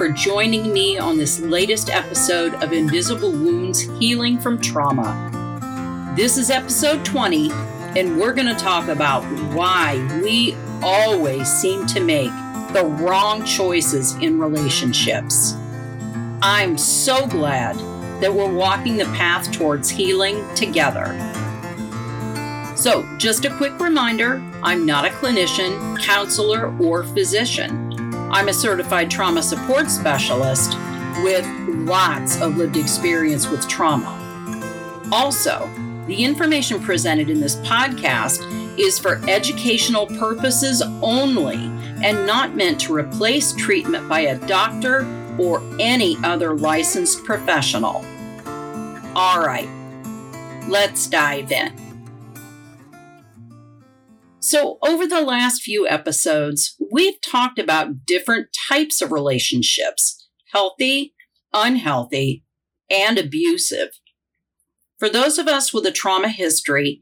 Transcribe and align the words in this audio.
for 0.00 0.08
joining 0.08 0.72
me 0.72 0.96
on 0.96 1.18
this 1.18 1.40
latest 1.40 1.90
episode 1.90 2.54
of 2.62 2.72
Invisible 2.72 3.32
Wounds 3.32 3.80
Healing 3.98 4.38
from 4.38 4.58
Trauma. 4.58 6.14
This 6.16 6.38
is 6.38 6.48
episode 6.48 7.04
20, 7.04 7.50
and 7.98 8.18
we're 8.18 8.32
going 8.32 8.46
to 8.46 8.54
talk 8.54 8.88
about 8.88 9.22
why 9.52 9.98
we 10.22 10.56
always 10.82 11.52
seem 11.52 11.84
to 11.88 12.00
make 12.00 12.30
the 12.72 12.86
wrong 12.98 13.44
choices 13.44 14.14
in 14.22 14.38
relationships. 14.38 15.52
I'm 16.40 16.78
so 16.78 17.26
glad 17.26 17.76
that 18.22 18.32
we're 18.32 18.50
walking 18.50 18.96
the 18.96 19.04
path 19.04 19.52
towards 19.52 19.90
healing 19.90 20.42
together. 20.54 21.08
So, 22.74 23.06
just 23.18 23.44
a 23.44 23.54
quick 23.54 23.78
reminder 23.78 24.42
I'm 24.62 24.86
not 24.86 25.04
a 25.04 25.10
clinician, 25.10 26.00
counselor, 26.00 26.74
or 26.80 27.04
physician. 27.04 27.89
I'm 28.32 28.48
a 28.48 28.52
certified 28.52 29.10
trauma 29.10 29.42
support 29.42 29.90
specialist 29.90 30.76
with 31.24 31.44
lots 31.68 32.40
of 32.40 32.56
lived 32.56 32.76
experience 32.76 33.48
with 33.48 33.66
trauma. 33.68 34.16
Also, 35.10 35.68
the 36.06 36.24
information 36.24 36.80
presented 36.80 37.28
in 37.28 37.40
this 37.40 37.56
podcast 37.56 38.40
is 38.78 39.00
for 39.00 39.20
educational 39.28 40.06
purposes 40.06 40.80
only 41.02 41.56
and 42.04 42.24
not 42.24 42.54
meant 42.54 42.80
to 42.82 42.94
replace 42.94 43.52
treatment 43.52 44.08
by 44.08 44.20
a 44.20 44.38
doctor 44.46 45.04
or 45.36 45.60
any 45.80 46.16
other 46.22 46.54
licensed 46.54 47.24
professional. 47.24 48.04
All 49.16 49.40
right, 49.40 49.68
let's 50.68 51.08
dive 51.08 51.50
in. 51.50 51.89
So, 54.50 54.78
over 54.82 55.06
the 55.06 55.20
last 55.20 55.62
few 55.62 55.86
episodes, 55.86 56.76
we've 56.90 57.20
talked 57.20 57.60
about 57.60 58.04
different 58.04 58.48
types 58.68 59.00
of 59.00 59.12
relationships 59.12 60.28
healthy, 60.52 61.14
unhealthy, 61.52 62.42
and 62.90 63.16
abusive. 63.16 63.90
For 64.98 65.08
those 65.08 65.38
of 65.38 65.46
us 65.46 65.72
with 65.72 65.86
a 65.86 65.92
trauma 65.92 66.30
history, 66.30 67.00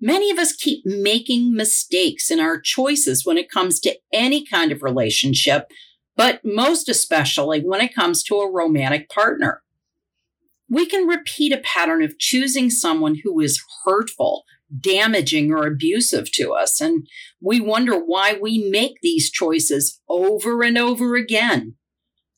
many 0.00 0.28
of 0.28 0.38
us 0.38 0.56
keep 0.56 0.84
making 0.84 1.54
mistakes 1.54 2.32
in 2.32 2.40
our 2.40 2.60
choices 2.60 3.24
when 3.24 3.38
it 3.38 3.48
comes 3.48 3.78
to 3.78 3.96
any 4.12 4.44
kind 4.44 4.72
of 4.72 4.82
relationship, 4.82 5.68
but 6.16 6.40
most 6.44 6.88
especially 6.88 7.60
when 7.60 7.80
it 7.80 7.94
comes 7.94 8.24
to 8.24 8.38
a 8.38 8.52
romantic 8.52 9.08
partner. 9.08 9.62
We 10.68 10.86
can 10.86 11.06
repeat 11.06 11.52
a 11.52 11.58
pattern 11.58 12.02
of 12.02 12.18
choosing 12.18 12.70
someone 12.70 13.20
who 13.22 13.38
is 13.38 13.62
hurtful 13.84 14.42
damaging 14.80 15.52
or 15.52 15.66
abusive 15.66 16.30
to 16.32 16.52
us. 16.52 16.80
And 16.80 17.06
we 17.40 17.60
wonder 17.60 17.98
why 17.98 18.38
we 18.40 18.68
make 18.70 18.96
these 19.02 19.30
choices 19.30 20.00
over 20.08 20.62
and 20.62 20.78
over 20.78 21.16
again. 21.16 21.74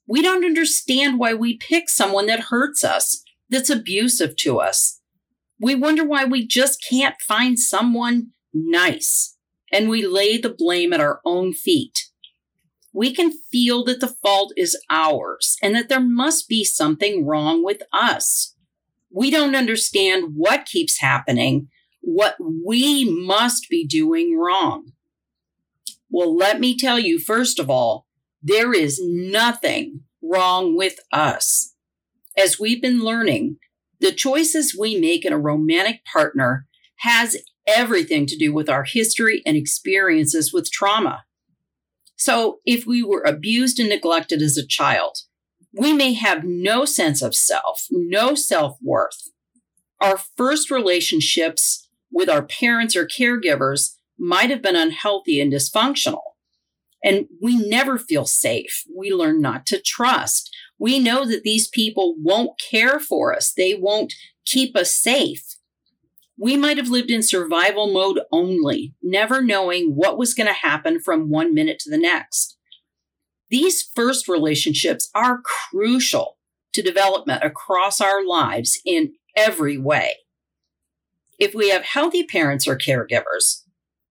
We 0.06 0.22
don't 0.22 0.44
understand 0.44 1.18
why 1.18 1.34
we 1.34 1.56
pick 1.56 1.88
someone 1.88 2.26
that 2.26 2.40
hurts 2.50 2.84
us, 2.84 3.22
that's 3.48 3.70
abusive 3.70 4.36
to 4.36 4.58
us. 4.58 5.00
We 5.60 5.74
wonder 5.74 6.04
why 6.04 6.24
we 6.24 6.46
just 6.46 6.84
can't 6.88 7.14
find 7.20 7.58
someone 7.58 8.32
nice, 8.52 9.36
and 9.72 9.88
we 9.88 10.06
lay 10.06 10.36
the 10.36 10.54
blame 10.56 10.92
at 10.92 11.00
our 11.00 11.20
own 11.24 11.54
feet. 11.54 12.10
We 12.92 13.14
can 13.14 13.32
feel 13.32 13.84
that 13.84 14.00
the 14.00 14.14
fault 14.22 14.52
is 14.56 14.78
ours 14.90 15.56
and 15.62 15.74
that 15.74 15.88
there 15.88 16.00
must 16.00 16.48
be 16.48 16.64
something 16.64 17.26
wrong 17.26 17.64
with 17.64 17.82
us. 17.92 18.54
We 19.10 19.30
don't 19.30 19.56
understand 19.56 20.34
what 20.34 20.66
keeps 20.66 21.00
happening 21.00 21.68
what 22.04 22.36
we 22.40 23.04
must 23.04 23.68
be 23.68 23.86
doing 23.86 24.38
wrong. 24.38 24.92
Well, 26.10 26.36
let 26.36 26.60
me 26.60 26.76
tell 26.76 26.98
you, 26.98 27.18
first 27.18 27.58
of 27.58 27.70
all, 27.70 28.06
there 28.42 28.72
is 28.72 29.00
nothing 29.02 30.00
wrong 30.22 30.76
with 30.76 31.00
us. 31.10 31.74
As 32.36 32.60
we've 32.60 32.82
been 32.82 33.00
learning, 33.00 33.56
the 34.00 34.12
choices 34.12 34.76
we 34.78 34.98
make 35.00 35.24
in 35.24 35.32
a 35.32 35.38
romantic 35.38 36.04
partner 36.04 36.66
has 36.98 37.36
everything 37.66 38.26
to 38.26 38.36
do 38.36 38.52
with 38.52 38.68
our 38.68 38.84
history 38.84 39.42
and 39.46 39.56
experiences 39.56 40.52
with 40.52 40.70
trauma. 40.70 41.24
So, 42.16 42.60
if 42.64 42.86
we 42.86 43.02
were 43.02 43.22
abused 43.22 43.80
and 43.80 43.88
neglected 43.88 44.40
as 44.40 44.56
a 44.56 44.66
child, 44.66 45.18
we 45.72 45.92
may 45.92 46.12
have 46.12 46.44
no 46.44 46.84
sense 46.84 47.22
of 47.22 47.34
self, 47.34 47.86
no 47.90 48.34
self 48.34 48.76
worth. 48.82 49.30
Our 50.00 50.18
first 50.36 50.70
relationships 50.70 51.83
with 52.14 52.30
our 52.30 52.42
parents 52.42 52.94
or 52.96 53.06
caregivers 53.06 53.96
might 54.18 54.48
have 54.48 54.62
been 54.62 54.76
unhealthy 54.76 55.40
and 55.40 55.52
dysfunctional. 55.52 56.20
And 57.02 57.26
we 57.42 57.56
never 57.56 57.98
feel 57.98 58.24
safe. 58.24 58.84
We 58.96 59.12
learn 59.12 59.42
not 59.42 59.66
to 59.66 59.82
trust. 59.82 60.48
We 60.78 60.98
know 60.98 61.26
that 61.26 61.42
these 61.42 61.68
people 61.68 62.14
won't 62.18 62.58
care 62.58 62.98
for 62.98 63.34
us, 63.34 63.52
they 63.52 63.74
won't 63.74 64.14
keep 64.46 64.76
us 64.76 64.94
safe. 64.94 65.42
We 66.36 66.56
might 66.56 66.78
have 66.78 66.88
lived 66.88 67.10
in 67.10 67.22
survival 67.22 67.92
mode 67.92 68.20
only, 68.32 68.94
never 69.02 69.40
knowing 69.40 69.92
what 69.94 70.18
was 70.18 70.34
going 70.34 70.48
to 70.48 70.52
happen 70.52 70.98
from 70.98 71.30
one 71.30 71.54
minute 71.54 71.78
to 71.80 71.90
the 71.90 71.98
next. 71.98 72.56
These 73.50 73.88
first 73.94 74.26
relationships 74.26 75.10
are 75.14 75.42
crucial 75.42 76.38
to 76.72 76.82
development 76.82 77.44
across 77.44 78.00
our 78.00 78.26
lives 78.26 78.80
in 78.84 79.12
every 79.36 79.78
way. 79.78 80.14
If 81.38 81.54
we 81.54 81.70
have 81.70 81.84
healthy 81.84 82.24
parents 82.24 82.66
or 82.66 82.76
caregivers, 82.76 83.62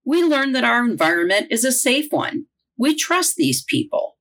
we 0.04 0.22
learn 0.22 0.52
that 0.52 0.64
our 0.64 0.84
environment 0.84 1.48
is 1.50 1.64
a 1.64 1.72
safe 1.72 2.06
one. 2.10 2.46
We 2.76 2.94
trust 2.94 3.36
these 3.36 3.62
people. 3.62 4.16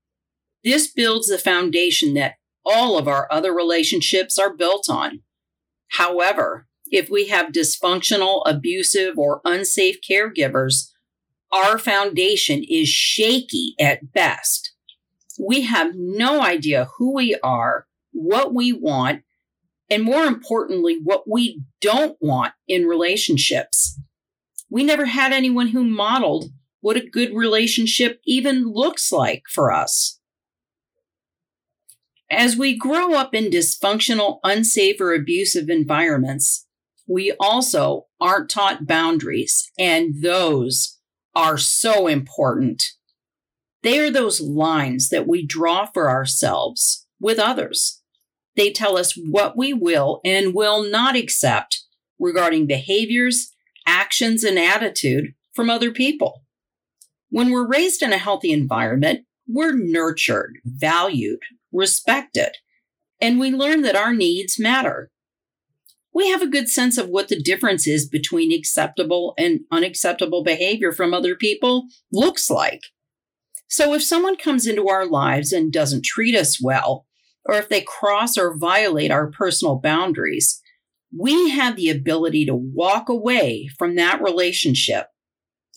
This 0.64 0.88
builds 0.88 1.28
the 1.28 1.38
foundation 1.38 2.14
that 2.14 2.36
all 2.66 2.98
of 2.98 3.08
our 3.08 3.28
other 3.30 3.54
relationships 3.54 4.40
are 4.40 4.56
built 4.56 4.90
on. 4.90 5.22
However, 5.90 6.68
if 6.88 7.10
we 7.10 7.28
have 7.28 7.52
dysfunctional, 7.52 8.44
abusive, 8.46 9.18
or 9.18 9.42
unsafe 9.44 9.98
caregivers, 10.08 10.92
our 11.52 11.78
foundation 11.78 12.64
is 12.68 12.88
shaky 12.88 13.76
at 13.80 14.14
best. 14.14 14.74
We 15.40 15.62
have 15.62 15.96
no 15.96 16.42
idea 16.42 16.90
who 16.98 17.14
we 17.14 17.36
are, 17.44 17.88
what 18.12 18.54
we 18.54 18.72
want, 18.72 19.24
and 19.94 20.04
more 20.04 20.26
importantly, 20.26 21.00
what 21.04 21.30
we 21.30 21.62
don't 21.80 22.18
want 22.20 22.54
in 22.68 22.88
relationships. 22.88 24.00
We 24.68 24.84
never 24.84 25.06
had 25.06 25.32
anyone 25.32 25.68
who 25.68 25.84
modeled 25.84 26.46
what 26.82 26.98
a 26.98 27.08
good 27.08 27.36
relationship 27.36 28.20
even 28.26 28.74
looks 28.74 29.12
like 29.12 29.44
for 29.48 29.72
us. 29.72 30.20
As 32.32 32.58
we 32.58 32.76
grow 32.76 33.14
up 33.14 33.36
in 33.36 33.52
dysfunctional, 33.52 34.40
unsafe, 34.44 35.00
or 35.00 35.14
abusive 35.14 35.70
environments, 35.70 36.66
we 37.08 37.32
also 37.40 38.08
aren't 38.20 38.50
taught 38.50 38.88
boundaries, 38.88 39.70
and 39.78 40.24
those 40.24 40.98
are 41.36 41.60
so 41.60 42.08
important. 42.08 42.84
They 43.84 44.00
are 44.00 44.10
those 44.10 44.42
lines 44.42 45.10
that 45.10 45.28
we 45.28 45.46
draw 45.46 45.86
for 45.86 46.10
ourselves 46.10 47.06
with 47.20 47.38
others. 47.38 48.03
They 48.56 48.72
tell 48.72 48.98
us 48.98 49.14
what 49.18 49.58
we 49.58 49.74
will 49.74 50.22
and 50.24 50.54
will 50.54 50.84
not 50.90 51.16
accept 51.16 51.84
regarding 52.20 52.68
behaviors, 52.68 53.52
actions, 53.86 54.44
and 54.44 54.58
attitude 54.60 55.34
from 55.54 55.70
other 55.70 55.92
people. 55.92 56.44
When 57.30 57.50
we're 57.50 57.68
raised 57.68 58.02
in 58.02 58.14
a 58.14 58.18
healthy 58.18 58.52
environment, 58.52 59.26
we're 59.48 59.76
nurtured, 59.76 60.58
valued, 60.64 61.40
respected, 61.72 62.58
and 63.20 63.40
we 63.40 63.52
learn 63.52 63.82
that 63.82 63.96
our 63.96 64.14
needs 64.14 64.60
matter. 64.60 65.10
We 66.14 66.30
have 66.30 66.44
a 66.44 66.48
good 66.48 66.70
sense 66.70 66.98
of 67.00 67.10
what 67.10 67.30
the 67.30 67.42
difference 67.42 67.88
is 67.88 68.08
between 68.08 68.54
acceptable 68.54 69.34
and 69.38 69.62
unacceptable 69.72 70.44
behavior 70.44 70.92
from 70.92 71.14
other 71.14 71.36
people 71.36 71.88
looks 72.12 72.50
like. 72.50 72.82
So 73.68 73.96
if 73.96 74.04
someone 74.04 74.36
comes 74.36 74.68
into 74.68 74.88
our 74.88 75.08
lives 75.08 75.52
and 75.52 75.74
doesn't 75.74 76.06
treat 76.06 76.36
us 76.36 76.62
well, 76.62 77.08
or 77.46 77.56
if 77.56 77.70
they 77.70 77.82
cross 77.82 78.38
or 78.38 78.58
violate 78.58 79.12
our 79.12 79.30
personal 79.30 79.76
boundaries, 79.76 80.62
we 81.16 81.50
have 81.52 81.76
the 81.76 81.90
ability 81.90 82.46
to 82.46 82.56
walk 82.56 83.10
away 83.10 83.70
from 83.78 83.96
that 83.96 84.22
relationship. 84.22 85.08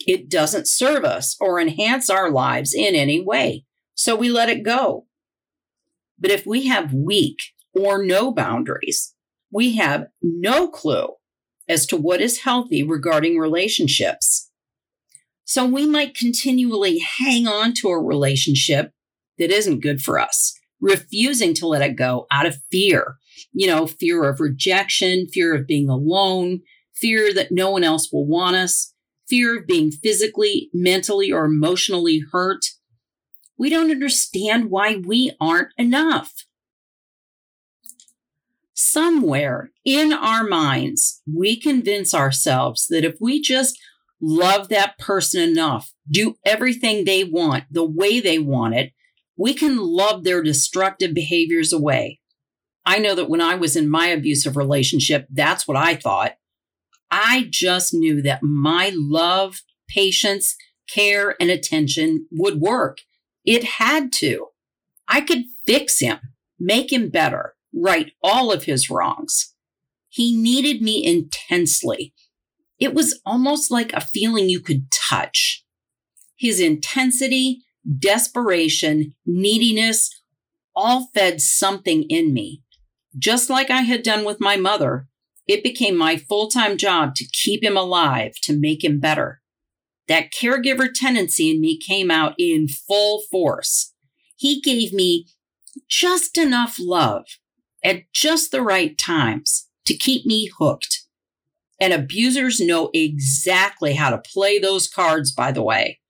It 0.07 0.29
doesn't 0.29 0.69
serve 0.69 1.05
us 1.05 1.37
or 1.41 1.61
enhance 1.61 2.09
our 2.09 2.31
lives 2.31 2.73
in 2.75 2.95
any 2.95 3.21
way, 3.21 3.65
so 3.95 4.15
we 4.15 4.31
let 4.31 4.49
it 4.49 4.63
go. 4.63 5.07
But 6.19 6.31
if 6.31 6.47
we 6.47 6.67
have 6.67 6.95
weak 6.95 7.39
or 7.75 8.03
no 8.03 8.33
boundaries, 8.33 9.15
we 9.51 9.77
have 9.77 10.07
no 10.23 10.69
clue 10.69 11.09
as 11.69 11.87
to 11.87 11.97
what 11.97 12.21
is 12.21 12.41
healthy 12.41 12.83
regarding 12.83 13.39
relationships. 13.39 14.51
So 15.45 15.65
we 15.65 15.87
might 15.87 16.17
continually 16.17 16.99
hang 17.19 17.47
on 17.47 17.73
to 17.75 17.89
a 17.89 18.03
relationship 18.03 18.93
that 19.39 19.51
isn't 19.51 19.81
good 19.81 20.01
for 20.01 20.19
us 20.19 20.55
refusing 20.81 21.55
to 21.55 21.67
let 21.67 21.83
it 21.83 21.97
go 21.97 22.27
out 22.31 22.47
of 22.47 22.59
fear. 22.71 23.17
You 23.53 23.67
know, 23.67 23.87
fear 23.87 24.25
of 24.29 24.41
rejection, 24.41 25.27
fear 25.29 25.55
of 25.55 25.67
being 25.67 25.89
alone, 25.89 26.61
fear 26.95 27.33
that 27.35 27.53
no 27.53 27.71
one 27.71 27.85
else 27.85 28.11
will 28.13 28.27
want 28.27 28.57
us, 28.57 28.95
fear 29.29 29.59
of 29.59 29.67
being 29.67 29.91
physically, 29.91 30.71
mentally, 30.73 31.33
or 31.33 31.45
emotionally 31.45 32.23
hurt, 32.33 32.67
we 33.59 33.71
don't 33.71 33.91
understand 33.91 34.71
why 34.71 34.97
we 34.97 35.33
aren't 35.41 35.73
enough. 35.79 36.45
Somewhere 38.75 39.71
in 39.85 40.13
our 40.13 40.45
minds, 40.45 41.23
we 41.33 41.59
convince 41.59 42.15
ourselves 42.15 42.87
that 42.89 43.05
if 43.05 43.17
we 43.21 43.41
just 43.41 43.79
love 44.21 44.69
that 44.69 44.99
person 44.99 45.41
enough, 45.41 45.93
do 46.11 46.35
everything 46.45 47.05
they 47.05 47.25
want 47.25 47.65
the 47.71 47.85
way 47.85 48.21
they 48.21 48.39
want 48.39 48.75
it, 48.75 48.93
we 49.37 49.55
can 49.55 49.77
love 49.79 50.25
their 50.25 50.43
destructive 50.43 51.15
behaviors 51.15 51.73
away. 51.73 52.21
I 52.85 52.99
know 52.99 53.15
that 53.15 53.29
when 53.29 53.41
I 53.41 53.57
was 53.57 53.77
in 53.77 53.89
my 53.89 54.07
abusive 54.07 54.57
relationship, 54.57 55.27
that's 55.31 55.67
what 55.67 55.77
I 55.77 55.97
thought. 55.97 56.37
I 57.11 57.47
just 57.51 57.93
knew 57.93 58.23
that 58.23 58.43
my 58.43 58.93
love, 58.95 59.63
patience, 59.89 60.57
care, 60.89 61.35
and 61.41 61.51
attention 61.51 62.27
would 62.31 62.61
work. 62.61 62.99
It 63.45 63.65
had 63.65 64.13
to. 64.15 64.49
I 65.09 65.21
could 65.21 65.45
fix 65.67 66.01
him, 66.01 66.19
make 66.59 66.93
him 66.93 67.11
better, 67.11 67.55
right 67.75 68.13
all 68.23 68.53
of 68.53 68.65
his 68.65 68.89
wrongs. 68.91 69.55
He 70.09 70.37
needed 70.37 70.81
me 70.81 71.05
intensely. 71.05 72.15
It 72.79 72.95
was 72.95 73.21
almost 73.25 73.71
like 73.71 73.93
a 73.93 74.01
feeling 74.01 74.49
you 74.49 74.61
could 74.61 74.91
touch. 74.91 75.65
His 76.37 76.61
intensity, 76.61 77.63
desperation, 77.99 79.15
neediness 79.25 80.11
all 80.75 81.09
fed 81.15 81.41
something 81.41 82.05
in 82.05 82.33
me. 82.33 82.63
Just 83.19 83.49
like 83.49 83.71
I 83.71 83.83
had 83.83 84.03
done 84.03 84.25
with 84.25 84.41
my 84.41 84.57
mother, 84.57 85.09
it 85.49 85.63
became 85.63 85.97
my 85.97 86.17
full 86.17 86.49
time 86.49 86.77
job 86.77 87.15
to 87.17 87.25
keep 87.33 87.63
him 87.65 87.77
alive, 87.77 88.33
to 88.43 88.59
make 88.59 88.85
him 88.85 89.01
better. 89.01 89.41
That 90.09 90.33
caregiver 90.33 90.89
tendency 90.93 91.51
in 91.51 91.61
me 91.61 91.79
came 91.79 92.11
out 92.11 92.35
in 92.39 92.69
full 92.69 93.23
force. 93.31 93.95
He 94.37 94.61
gave 94.61 94.93
me 94.93 95.27
just 95.89 96.37
enough 96.37 96.77
love 96.79 97.25
at 97.83 98.03
just 98.13 98.53
the 98.53 98.63
right 98.63 98.97
times 98.99 99.69
to 99.87 99.97
keep 99.97 100.27
me 100.27 100.51
hooked. 100.59 101.05
And 101.81 101.93
abusers 101.93 102.61
know 102.61 102.91
exactly 102.95 103.95
how 103.95 104.11
to 104.11 104.19
play 104.19 104.59
those 104.59 104.89
cards, 104.89 105.33
by 105.33 105.53
the 105.53 105.63
way. 105.63 106.01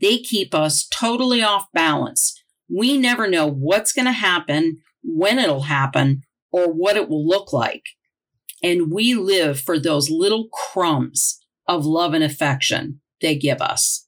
They 0.00 0.18
keep 0.18 0.54
us 0.54 0.86
totally 0.86 1.42
off 1.42 1.66
balance. 1.72 2.42
We 2.68 2.98
never 2.98 3.28
know 3.28 3.46
what's 3.46 3.92
going 3.92 4.06
to 4.06 4.12
happen, 4.12 4.78
when 5.02 5.38
it'll 5.38 5.62
happen, 5.62 6.22
or 6.50 6.72
what 6.72 6.96
it 6.96 7.08
will 7.08 7.26
look 7.26 7.52
like. 7.52 7.84
And 8.62 8.90
we 8.90 9.14
live 9.14 9.60
for 9.60 9.78
those 9.78 10.10
little 10.10 10.48
crumbs 10.48 11.38
of 11.68 11.86
love 11.86 12.14
and 12.14 12.24
affection 12.24 13.00
they 13.20 13.36
give 13.36 13.60
us. 13.60 14.06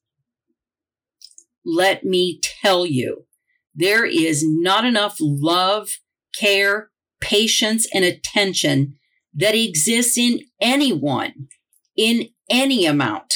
Let 1.65 2.05
me 2.05 2.41
tell 2.43 2.87
you, 2.87 3.27
there 3.75 4.05
is 4.05 4.43
not 4.45 4.85
enough 4.85 5.17
love, 5.21 5.99
care, 6.35 6.91
patience, 7.21 7.87
and 7.93 8.05
attention 8.05 8.97
that 9.35 9.55
exists 9.55 10.19
in 10.19 10.41
anyone 10.61 11.49
in 11.97 12.29
any 12.51 12.87
amount 12.87 13.35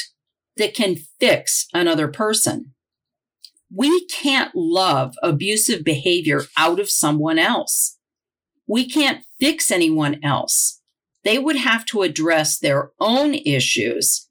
that 0.57 0.75
can 0.75 0.97
fix 1.19 1.67
another 1.73 2.09
person. 2.09 2.75
We 3.75 4.05
can't 4.07 4.55
love 4.55 5.15
abusive 5.23 5.83
behavior 5.83 6.43
out 6.57 6.79
of 6.79 6.91
someone 6.91 7.39
else. 7.39 7.99
We 8.67 8.89
can't 8.89 9.25
fix 9.41 9.71
anyone 9.71 10.21
else. 10.23 10.81
They 11.25 11.39
would 11.39 11.57
have 11.57 11.85
to 11.87 12.03
address 12.03 12.59
their 12.59 12.91
own 13.01 13.35
issues 13.35 14.29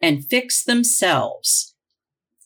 and 0.00 0.24
fix 0.24 0.62
themselves. 0.64 1.74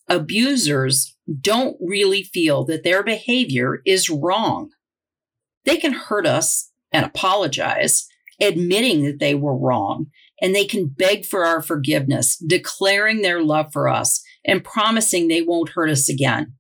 Abusers 0.08 1.16
don't 1.40 1.76
really 1.80 2.22
feel 2.22 2.64
that 2.64 2.82
their 2.84 3.02
behavior 3.02 3.82
is 3.84 4.08
wrong. 4.08 4.70
They 5.64 5.76
can 5.76 5.92
hurt 5.92 6.26
us 6.26 6.70
and 6.92 7.04
apologize, 7.04 8.06
admitting 8.40 9.04
that 9.04 9.18
they 9.18 9.34
were 9.34 9.56
wrong, 9.56 10.06
and 10.40 10.54
they 10.54 10.64
can 10.64 10.86
beg 10.86 11.24
for 11.24 11.44
our 11.44 11.60
forgiveness, 11.60 12.36
declaring 12.36 13.22
their 13.22 13.42
love 13.42 13.72
for 13.72 13.88
us 13.88 14.22
and 14.44 14.64
promising 14.64 15.28
they 15.28 15.42
won't 15.42 15.70
hurt 15.70 15.90
us 15.90 16.08
again. 16.08 16.54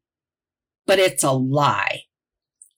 But 0.86 0.98
it's 0.98 1.22
a 1.22 1.32
lie. 1.32 2.02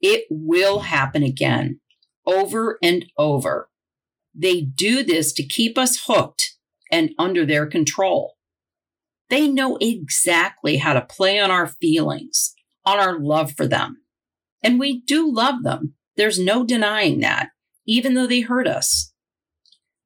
It 0.01 0.25
will 0.31 0.81
happen 0.81 1.23
again, 1.23 1.81
over 2.27 2.79
and 2.83 3.07
over. 3.17 3.69
They 4.35 4.61
do 4.61 5.03
this 5.03 5.33
to 5.35 5.47
keep 5.47 5.77
us 5.77 6.05
hooked 6.07 6.57
and 6.91 7.11
under 7.19 7.45
their 7.45 7.67
control. 7.67 8.37
They 9.29 9.47
know 9.47 9.79
exactly 9.81 10.79
how 10.79 10.93
to 10.95 11.01
play 11.01 11.39
on 11.39 11.51
our 11.51 11.69
feelings, 11.69 12.55
on 12.85 12.99
our 12.99 13.19
love 13.19 13.53
for 13.53 13.67
them. 13.67 14.03
And 14.63 14.79
we 14.79 15.01
do 15.03 15.33
love 15.33 15.63
them. 15.63 15.95
There's 16.17 16.39
no 16.39 16.65
denying 16.65 17.21
that, 17.21 17.51
even 17.87 18.15
though 18.15 18.27
they 18.27 18.41
hurt 18.41 18.67
us. 18.67 19.10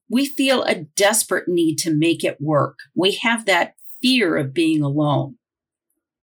We 0.09 0.27
feel 0.27 0.63
a 0.63 0.85
desperate 0.97 1.49
need 1.49 1.77
to 1.79 1.95
make 1.95 2.25
it 2.25 2.41
work. 2.41 2.79
We 2.95 3.13
have 3.23 3.47
that 3.47 3.75
fear 4.03 4.37
of 4.37 4.55
being 4.55 4.83
alone. 4.83 5.37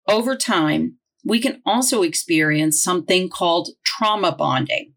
Over 0.06 0.36
time, 0.36 0.98
we 1.24 1.40
can 1.40 1.62
also 1.64 2.02
experience 2.02 2.82
something 2.82 3.28
called 3.28 3.70
trauma 3.84 4.32
bonding. 4.32 4.94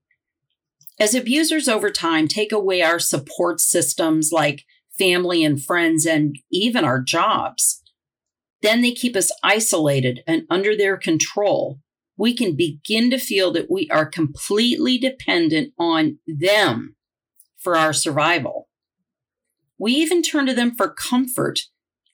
As 0.99 1.15
abusers 1.15 1.67
over 1.67 1.89
time 1.89 2.27
take 2.27 2.51
away 2.51 2.81
our 2.81 2.99
support 2.99 3.59
systems 3.59 4.31
like 4.31 4.63
family 4.97 5.43
and 5.43 5.61
friends 5.61 6.05
and 6.05 6.37
even 6.51 6.85
our 6.85 7.01
jobs, 7.01 7.81
then 8.61 8.81
they 8.81 8.91
keep 8.91 9.15
us 9.15 9.31
isolated 9.43 10.21
and 10.27 10.43
under 10.49 10.75
their 10.75 10.97
control. 10.97 11.79
We 12.15 12.35
can 12.35 12.55
begin 12.55 13.09
to 13.09 13.17
feel 13.17 13.51
that 13.53 13.71
we 13.71 13.89
are 13.89 14.05
completely 14.05 14.97
dependent 14.97 15.73
on 15.79 16.19
them 16.27 16.95
for 17.57 17.75
our 17.75 17.91
survival. 17.91 18.62
We 19.77 19.93
even 19.93 20.21
turn 20.21 20.45
to 20.45 20.53
them 20.53 20.75
for 20.75 20.93
comfort 20.93 21.61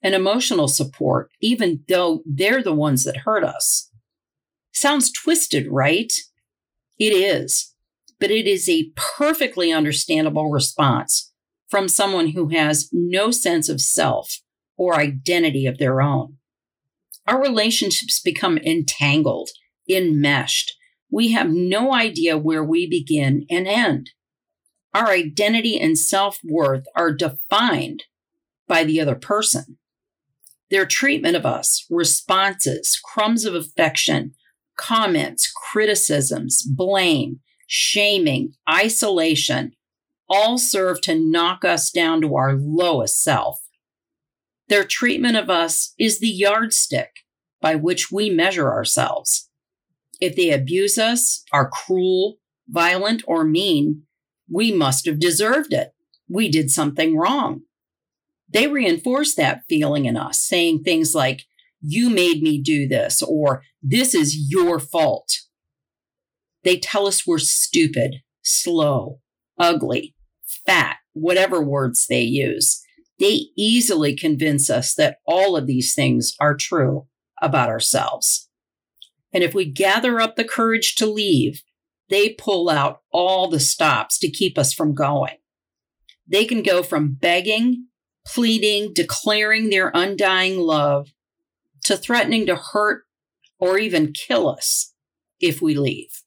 and 0.01 0.15
emotional 0.15 0.67
support, 0.67 1.29
even 1.41 1.83
though 1.87 2.23
they're 2.25 2.63
the 2.63 2.73
ones 2.73 3.03
that 3.03 3.17
hurt 3.17 3.43
us. 3.43 3.91
Sounds 4.71 5.11
twisted, 5.11 5.67
right? 5.69 6.11
It 6.97 7.11
is 7.11 7.73
but 8.19 8.31
it 8.31 8.45
is 8.45 8.67
a 8.67 8.91
perfectly 8.95 9.71
understandable 9.71 10.51
response 10.51 11.31
from 11.69 11.87
someone 11.87 12.29
who 12.29 12.49
has 12.49 12.89
no 12.91 13.31
sense 13.31 13.69
of 13.69 13.81
self 13.81 14.41
or 14.77 14.95
identity 14.95 15.65
of 15.65 15.77
their 15.77 16.01
own. 16.01 16.37
Our 17.27 17.41
relationships 17.41 18.19
become 18.19 18.57
entangled, 18.57 19.49
enmeshed. 19.89 20.75
We 21.11 21.31
have 21.31 21.49
no 21.49 21.93
idea 21.93 22.37
where 22.37 22.63
we 22.63 22.87
begin 22.87 23.45
and 23.49 23.67
end. 23.67 24.11
Our 24.93 25.09
identity 25.09 25.79
and 25.79 25.97
self 25.97 26.39
worth 26.43 26.85
are 26.95 27.13
defined 27.13 28.03
by 28.67 28.83
the 28.83 28.99
other 28.99 29.15
person. 29.15 29.77
Their 30.69 30.85
treatment 30.85 31.35
of 31.35 31.45
us, 31.45 31.85
responses, 31.89 32.99
crumbs 33.03 33.45
of 33.45 33.55
affection, 33.55 34.33
comments, 34.77 35.51
criticisms, 35.51 36.63
blame, 36.63 37.39
shaming, 37.67 38.53
isolation 38.69 39.73
all 40.29 40.57
serve 40.57 41.01
to 41.01 41.15
knock 41.15 41.65
us 41.65 41.89
down 41.89 42.21
to 42.21 42.35
our 42.35 42.53
lowest 42.53 43.21
self. 43.21 43.59
Their 44.67 44.83
treatment 44.83 45.35
of 45.35 45.49
us 45.49 45.93
is 45.97 46.19
the 46.19 46.29
yardstick 46.29 47.09
by 47.61 47.75
which 47.75 48.11
we 48.11 48.29
measure 48.29 48.71
ourselves. 48.71 49.49
If 50.21 50.35
they 50.35 50.51
abuse 50.51 50.97
us, 50.97 51.43
are 51.51 51.69
cruel, 51.69 52.37
violent, 52.67 53.23
or 53.25 53.43
mean, 53.43 54.03
we 54.51 54.71
must 54.71 55.05
have 55.05 55.19
deserved 55.19 55.73
it. 55.73 55.93
We 56.27 56.49
did 56.49 56.69
something 56.71 57.17
wrong. 57.17 57.61
They 58.51 58.67
reinforce 58.67 59.35
that 59.35 59.61
feeling 59.69 60.05
in 60.05 60.17
us, 60.17 60.41
saying 60.41 60.83
things 60.83 61.13
like, 61.13 61.43
You 61.81 62.09
made 62.09 62.41
me 62.41 62.61
do 62.61 62.87
this, 62.87 63.21
or 63.21 63.63
This 63.81 64.15
is 64.15 64.49
your 64.49 64.79
fault. 64.79 65.31
They 66.63 66.77
tell 66.77 67.07
us 67.07 67.25
we're 67.25 67.37
stupid, 67.37 68.17
slow, 68.41 69.19
ugly, 69.57 70.15
fat, 70.65 70.97
whatever 71.13 71.61
words 71.61 72.05
they 72.07 72.21
use. 72.21 72.81
They 73.19 73.47
easily 73.57 74.15
convince 74.15 74.69
us 74.69 74.93
that 74.95 75.17
all 75.25 75.55
of 75.55 75.67
these 75.67 75.93
things 75.93 76.33
are 76.39 76.55
true 76.55 77.07
about 77.41 77.69
ourselves. 77.69 78.49
And 79.33 79.43
if 79.43 79.53
we 79.53 79.65
gather 79.65 80.19
up 80.19 80.35
the 80.35 80.43
courage 80.43 80.95
to 80.95 81.05
leave, 81.05 81.61
they 82.09 82.29
pull 82.29 82.69
out 82.69 83.01
all 83.11 83.47
the 83.47 83.59
stops 83.59 84.17
to 84.19 84.31
keep 84.31 84.57
us 84.57 84.73
from 84.73 84.93
going. 84.93 85.37
They 86.27 86.45
can 86.45 86.61
go 86.61 86.83
from 86.83 87.13
begging, 87.13 87.87
pleading, 88.25 88.93
declaring 88.93 89.69
their 89.69 89.91
undying 89.93 90.59
love 90.59 91.09
to 91.83 91.97
threatening 91.97 92.45
to 92.47 92.55
hurt 92.55 93.03
or 93.59 93.77
even 93.77 94.13
kill 94.13 94.47
us 94.47 94.93
if 95.39 95.61
we 95.61 95.75
leave. 95.75 96.23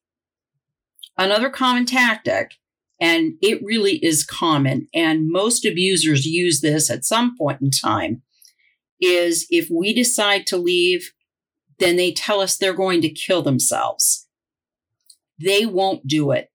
Another 1.16 1.50
common 1.50 1.84
tactic, 1.84 2.54
and 3.00 3.34
it 3.42 3.62
really 3.62 3.96
is 4.04 4.24
common, 4.24 4.88
and 4.94 5.28
most 5.28 5.64
abusers 5.64 6.24
use 6.24 6.60
this 6.60 6.90
at 6.90 7.04
some 7.04 7.36
point 7.36 7.60
in 7.60 7.70
time, 7.70 8.22
is 9.00 9.46
if 9.50 9.68
we 9.70 9.92
decide 9.92 10.46
to 10.46 10.56
leave, 10.56 11.12
then 11.78 11.96
they 11.96 12.12
tell 12.12 12.40
us 12.40 12.56
they're 12.56 12.72
going 12.72 13.02
to 13.02 13.10
kill 13.10 13.42
themselves. 13.42 14.21
They 15.44 15.66
won't 15.66 16.06
do 16.06 16.30
it. 16.30 16.50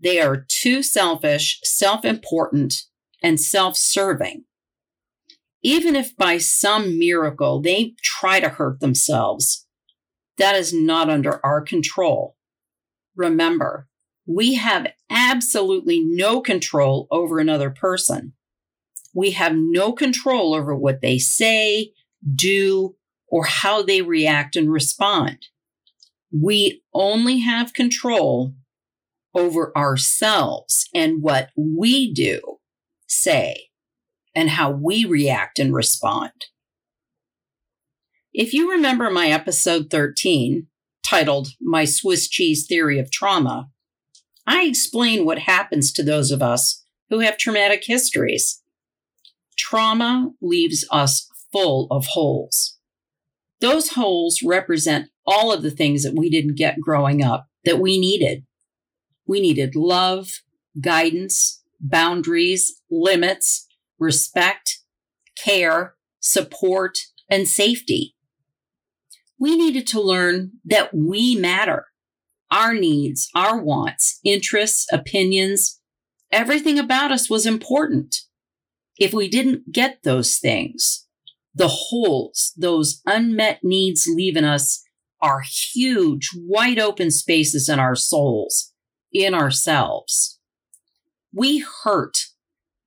They 0.00 0.20
are 0.20 0.44
too 0.48 0.82
selfish, 0.82 1.60
self 1.64 2.04
important, 2.04 2.82
and 3.22 3.40
self 3.40 3.76
serving. 3.76 4.44
Even 5.62 5.96
if 5.96 6.16
by 6.16 6.38
some 6.38 6.98
miracle 6.98 7.60
they 7.60 7.94
try 8.02 8.40
to 8.40 8.50
hurt 8.50 8.80
themselves, 8.80 9.66
that 10.36 10.56
is 10.56 10.74
not 10.74 11.08
under 11.08 11.44
our 11.44 11.60
control. 11.60 12.36
Remember, 13.16 13.88
we 14.26 14.54
have 14.54 14.92
absolutely 15.08 16.02
no 16.04 16.40
control 16.40 17.06
over 17.10 17.38
another 17.38 17.70
person. 17.70 18.32
We 19.14 19.30
have 19.32 19.54
no 19.54 19.92
control 19.92 20.54
over 20.54 20.74
what 20.74 21.00
they 21.00 21.18
say, 21.18 21.92
do, 22.34 22.96
or 23.28 23.44
how 23.44 23.82
they 23.82 24.02
react 24.02 24.56
and 24.56 24.72
respond. 24.72 25.46
We 26.36 26.82
only 26.92 27.40
have 27.40 27.74
control 27.74 28.54
over 29.34 29.76
ourselves 29.76 30.88
and 30.92 31.22
what 31.22 31.50
we 31.56 32.12
do, 32.12 32.58
say, 33.06 33.68
and 34.34 34.50
how 34.50 34.72
we 34.72 35.04
react 35.04 35.60
and 35.60 35.72
respond. 35.72 36.32
If 38.32 38.52
you 38.52 38.68
remember 38.68 39.10
my 39.10 39.28
episode 39.28 39.90
13, 39.90 40.66
titled 41.08 41.50
My 41.60 41.84
Swiss 41.84 42.28
Cheese 42.28 42.66
Theory 42.66 42.98
of 42.98 43.12
Trauma, 43.12 43.68
I 44.44 44.64
explain 44.64 45.24
what 45.24 45.40
happens 45.40 45.92
to 45.92 46.02
those 46.02 46.32
of 46.32 46.42
us 46.42 46.84
who 47.10 47.20
have 47.20 47.38
traumatic 47.38 47.84
histories. 47.86 48.60
Trauma 49.56 50.32
leaves 50.42 50.84
us 50.90 51.28
full 51.52 51.86
of 51.92 52.06
holes. 52.06 52.76
Those 53.60 53.90
holes 53.90 54.40
represent 54.44 55.10
all 55.26 55.52
of 55.52 55.62
the 55.62 55.70
things 55.70 56.02
that 56.02 56.14
we 56.16 56.30
didn't 56.30 56.56
get 56.56 56.80
growing 56.80 57.22
up 57.22 57.48
that 57.64 57.80
we 57.80 57.98
needed. 57.98 58.44
We 59.26 59.40
needed 59.40 59.74
love, 59.74 60.40
guidance, 60.80 61.62
boundaries, 61.80 62.80
limits, 62.90 63.66
respect, 63.98 64.78
care, 65.36 65.94
support, 66.20 66.98
and 67.30 67.48
safety. 67.48 68.14
We 69.38 69.56
needed 69.56 69.86
to 69.88 70.00
learn 70.00 70.52
that 70.64 70.94
we 70.94 71.36
matter. 71.36 71.86
Our 72.50 72.74
needs, 72.74 73.30
our 73.34 73.60
wants, 73.60 74.20
interests, 74.24 74.86
opinions, 74.92 75.80
everything 76.30 76.78
about 76.78 77.10
us 77.10 77.28
was 77.28 77.46
important. 77.46 78.16
If 78.98 79.12
we 79.12 79.28
didn't 79.28 79.72
get 79.72 80.02
those 80.02 80.36
things, 80.36 81.06
the 81.54 81.68
holes, 81.68 82.52
those 82.56 83.00
unmet 83.06 83.60
needs 83.62 84.06
leaving 84.06 84.44
us 84.44 84.84
are 85.24 85.40
huge, 85.40 86.28
wide 86.36 86.78
open 86.78 87.10
spaces 87.10 87.66
in 87.70 87.80
our 87.80 87.96
souls, 87.96 88.74
in 89.10 89.32
ourselves. 89.32 90.38
We 91.32 91.64
hurt. 91.82 92.26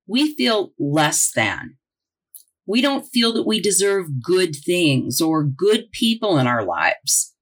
We 0.05 0.35
feel 0.35 0.71
less 0.77 1.31
than. 1.31 1.77
We 2.67 2.79
don't 2.79 3.07
feel 3.07 3.33
that 3.33 3.47
we 3.47 3.59
deserve 3.59 4.21
good 4.21 4.55
things 4.55 5.19
or 5.19 5.43
good 5.43 5.91
people 5.91 6.37
in 6.37 6.45
our 6.45 6.63
lives. 6.63 7.33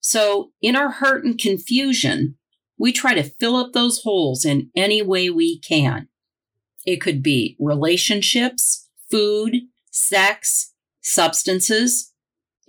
So, 0.00 0.52
in 0.62 0.74
our 0.74 0.90
hurt 0.90 1.24
and 1.24 1.38
confusion, 1.38 2.38
we 2.78 2.92
try 2.92 3.12
to 3.12 3.22
fill 3.22 3.56
up 3.56 3.72
those 3.72 4.00
holes 4.04 4.46
in 4.46 4.70
any 4.74 5.02
way 5.02 5.28
we 5.28 5.60
can. 5.60 6.08
It 6.86 7.00
could 7.02 7.22
be 7.22 7.56
relationships, 7.60 8.88
food, 9.10 9.56
sex, 9.90 10.72
substances, 11.02 12.13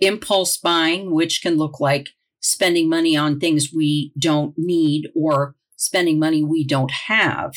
impulse 0.00 0.56
buying, 0.56 1.12
which 1.12 1.40
can 1.42 1.56
look 1.56 1.80
like 1.80 2.10
spending 2.40 2.88
money 2.88 3.16
on 3.16 3.38
things 3.38 3.70
we 3.74 4.12
don't 4.18 4.54
need 4.56 5.08
or 5.14 5.56
spending 5.76 6.18
money 6.18 6.42
we 6.42 6.64
don't 6.64 6.92
have, 7.08 7.54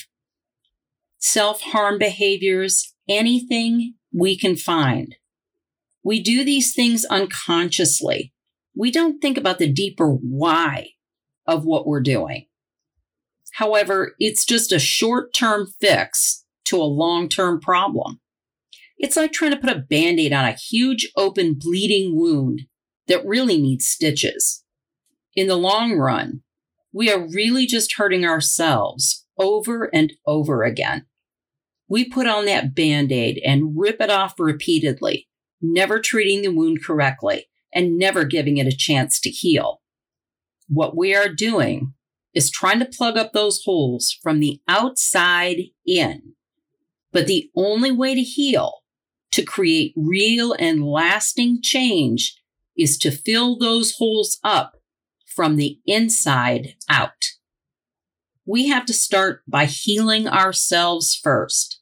self 1.18 1.62
harm 1.62 1.98
behaviors, 1.98 2.94
anything 3.08 3.96
we 4.14 4.38
can 4.38 4.56
find. 4.56 5.16
We 6.04 6.22
do 6.22 6.44
these 6.44 6.74
things 6.74 7.06
unconsciously. 7.06 8.34
We 8.76 8.92
don't 8.92 9.20
think 9.20 9.38
about 9.38 9.60
the 9.60 9.72
deeper 9.72 10.10
why 10.10 10.92
of 11.46 11.66
what 11.66 11.86
we're 11.86 12.02
doing. 12.02 12.46
However, 13.54 14.16
it's 14.20 14.46
just 14.46 14.72
a 14.72 14.80
short 14.80 15.34
term 15.34 15.68
fix 15.82 16.46
to 16.66 16.78
a 16.78 16.84
long 16.84 17.28
term 17.28 17.60
problem. 17.60 18.22
It's 19.00 19.16
like 19.16 19.32
trying 19.32 19.52
to 19.52 19.58
put 19.58 19.76
a 19.76 19.80
band 19.80 20.20
aid 20.20 20.34
on 20.34 20.46
a 20.46 20.52
huge 20.52 21.10
open 21.16 21.56
bleeding 21.58 22.18
wound 22.18 22.64
that 23.08 23.26
really 23.26 23.60
needs 23.60 23.88
stitches. 23.88 24.64
In 25.36 25.48
the 25.48 25.56
long 25.56 25.94
run, 25.94 26.42
we 26.92 27.10
are 27.12 27.28
really 27.28 27.66
just 27.66 27.96
hurting 27.96 28.26
ourselves 28.26 29.26
over 29.38 29.86
and 29.96 30.12
over 30.26 30.64
again. 30.64 31.06
We 31.88 32.10
put 32.10 32.28
on 32.28 32.46
that 32.46 32.76
band 32.76 33.12
aid 33.12 33.42
and 33.44 33.74
rip 33.78 34.02
it 34.02 34.10
off 34.10 34.38
repeatedly, 34.38 35.30
never 35.62 36.00
treating 36.00 36.42
the 36.42 36.50
wound 36.50 36.84
correctly 36.84 37.46
and 37.74 37.98
never 37.98 38.26
giving 38.26 38.58
it 38.58 38.68
a 38.68 38.76
chance 38.76 39.20
to 39.22 39.30
heal. 39.30 39.82
What 40.68 40.98
we 40.98 41.16
are 41.16 41.34
doing 41.34 41.94
is 42.34 42.52
trying 42.52 42.80
to 42.80 42.86
plug 42.86 43.18
up 43.18 43.32
those 43.32 43.64
holes 43.64 44.16
from 44.22 44.40
the 44.40 44.60
outside 44.68 45.62
in 45.86 46.34
but 47.12 47.28
the 47.28 47.50
only 47.56 47.92
way 47.92 48.16
to 48.16 48.22
heal, 48.22 48.79
to 49.32 49.44
create 49.44 49.94
real 49.96 50.54
and 50.54 50.84
lasting 50.84 51.60
change, 51.62 52.36
is 52.78 52.98
to 52.98 53.12
fill 53.12 53.58
those 53.58 53.96
holes 53.98 54.40
up 54.44 54.78
from 55.26 55.56
the 55.56 55.80
inside 55.86 56.76
out. 56.90 57.12
We 58.46 58.68
have 58.70 58.86
to 58.88 58.94
start 58.94 59.44
by 59.48 59.66
healing 59.66 60.28
ourselves 60.28 61.16
first, 61.16 61.82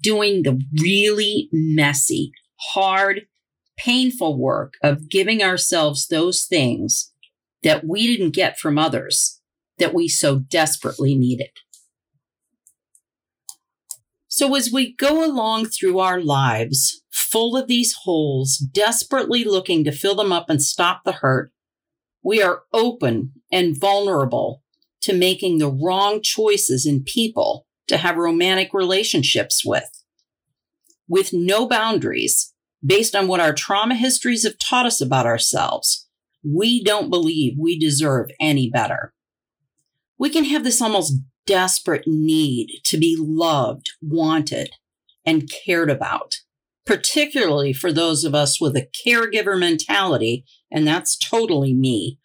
doing 0.00 0.42
the 0.42 0.60
really 0.80 1.48
messy, 1.52 2.32
hard, 2.72 3.26
painful 3.76 4.38
work 4.38 4.74
of 4.82 5.08
giving 5.08 5.42
ourselves 5.42 6.06
those 6.06 6.44
things 6.44 7.12
that 7.62 7.84
we 7.84 8.06
didn't 8.06 8.34
get 8.34 8.58
from 8.58 8.78
others 8.78 9.40
that 9.78 9.94
we 9.94 10.06
so 10.06 10.38
desperately 10.38 11.16
needed. 11.16 11.50
So, 14.36 14.56
as 14.56 14.72
we 14.72 14.96
go 14.96 15.24
along 15.24 15.66
through 15.66 16.00
our 16.00 16.20
lives, 16.20 17.04
full 17.12 17.56
of 17.56 17.68
these 17.68 17.94
holes, 18.02 18.56
desperately 18.56 19.44
looking 19.44 19.84
to 19.84 19.92
fill 19.92 20.16
them 20.16 20.32
up 20.32 20.50
and 20.50 20.60
stop 20.60 21.02
the 21.04 21.12
hurt, 21.12 21.52
we 22.20 22.42
are 22.42 22.64
open 22.72 23.30
and 23.52 23.78
vulnerable 23.78 24.64
to 25.02 25.12
making 25.12 25.58
the 25.58 25.70
wrong 25.70 26.20
choices 26.20 26.84
in 26.84 27.04
people 27.04 27.68
to 27.86 27.96
have 27.96 28.16
romantic 28.16 28.74
relationships 28.74 29.62
with. 29.64 29.88
With 31.06 31.32
no 31.32 31.68
boundaries, 31.68 32.52
based 32.84 33.14
on 33.14 33.28
what 33.28 33.38
our 33.38 33.52
trauma 33.52 33.94
histories 33.94 34.42
have 34.42 34.58
taught 34.58 34.84
us 34.84 35.00
about 35.00 35.26
ourselves, 35.26 36.08
we 36.42 36.82
don't 36.82 37.08
believe 37.08 37.54
we 37.56 37.78
deserve 37.78 38.30
any 38.40 38.68
better. 38.68 39.14
We 40.18 40.28
can 40.28 40.42
have 40.46 40.64
this 40.64 40.82
almost 40.82 41.20
desperate 41.46 42.06
need 42.06 42.80
to 42.84 42.96
be 42.96 43.16
loved, 43.18 43.90
wanted, 44.00 44.70
and 45.24 45.50
cared 45.50 45.90
about, 45.90 46.36
particularly 46.86 47.72
for 47.72 47.92
those 47.92 48.24
of 48.24 48.34
us 48.34 48.60
with 48.60 48.76
a 48.76 48.88
caregiver 49.06 49.58
mentality, 49.58 50.44
and 50.70 50.86
that's 50.86 51.16
totally 51.16 51.74
me. 51.74 52.18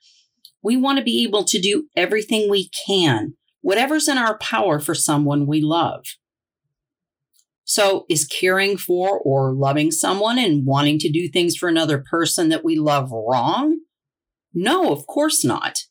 We 0.61 0.75
want 0.75 0.97
to 0.97 1.03
be 1.03 1.23
able 1.23 1.43
to 1.45 1.59
do 1.59 1.87
everything 1.95 2.49
we 2.49 2.69
can, 2.85 3.35
whatever's 3.61 4.07
in 4.07 4.17
our 4.17 4.37
power 4.37 4.79
for 4.79 4.95
someone 4.95 5.47
we 5.47 5.61
love. 5.61 6.05
So, 7.63 8.05
is 8.09 8.25
caring 8.25 8.77
for 8.77 9.19
or 9.19 9.53
loving 9.53 9.91
someone 9.91 10.39
and 10.39 10.65
wanting 10.65 10.97
to 10.99 11.11
do 11.11 11.29
things 11.29 11.55
for 11.55 11.69
another 11.69 12.03
person 12.09 12.49
that 12.49 12.65
we 12.65 12.75
love 12.75 13.11
wrong? 13.11 13.81
No, 14.53 14.91
of 14.91 15.05
course 15.05 15.45
not. 15.45 15.81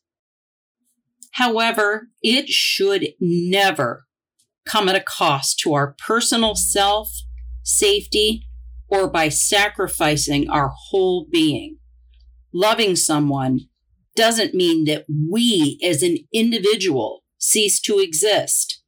However, 1.31 2.09
it 2.21 2.49
should 2.49 3.09
never 3.19 4.05
come 4.65 4.89
at 4.89 4.95
a 4.95 5.01
cost 5.01 5.59
to 5.59 5.73
our 5.73 5.95
personal 5.97 6.55
self, 6.55 7.11
safety, 7.63 8.45
or 8.87 9.07
by 9.07 9.29
sacrificing 9.29 10.49
our 10.49 10.71
whole 10.89 11.27
being. 11.31 11.77
Loving 12.53 12.95
someone 12.95 13.61
doesn't 14.15 14.53
mean 14.53 14.85
that 14.85 15.05
we 15.09 15.79
as 15.83 16.03
an 16.03 16.17
individual 16.33 17.23
cease 17.37 17.79
to 17.81 17.99
exist. 17.99 18.81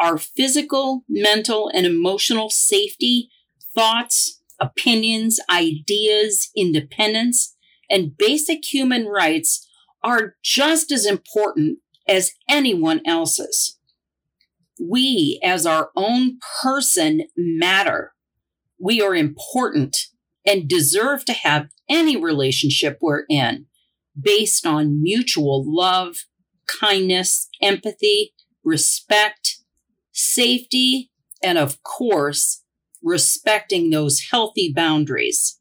Our 0.00 0.18
physical, 0.18 1.04
mental, 1.08 1.70
and 1.72 1.86
emotional 1.86 2.50
safety, 2.50 3.30
thoughts, 3.74 4.42
opinions, 4.60 5.38
ideas, 5.50 6.50
independence, 6.56 7.54
and 7.88 8.16
basic 8.16 8.64
human 8.64 9.06
rights 9.06 9.65
are 10.06 10.36
just 10.42 10.92
as 10.92 11.04
important 11.04 11.80
as 12.08 12.30
anyone 12.48 13.00
else's. 13.04 13.76
We, 14.80 15.40
as 15.42 15.66
our 15.66 15.90
own 15.96 16.38
person, 16.62 17.22
matter. 17.36 18.12
We 18.78 19.02
are 19.02 19.16
important 19.16 19.96
and 20.46 20.68
deserve 20.68 21.24
to 21.24 21.32
have 21.32 21.70
any 21.88 22.16
relationship 22.16 22.98
we're 23.00 23.24
in 23.28 23.66
based 24.18 24.64
on 24.64 25.02
mutual 25.02 25.64
love, 25.66 26.18
kindness, 26.68 27.48
empathy, 27.60 28.32
respect, 28.62 29.56
safety, 30.12 31.10
and 31.42 31.58
of 31.58 31.82
course, 31.82 32.62
respecting 33.02 33.90
those 33.90 34.28
healthy 34.30 34.72
boundaries. 34.72 35.60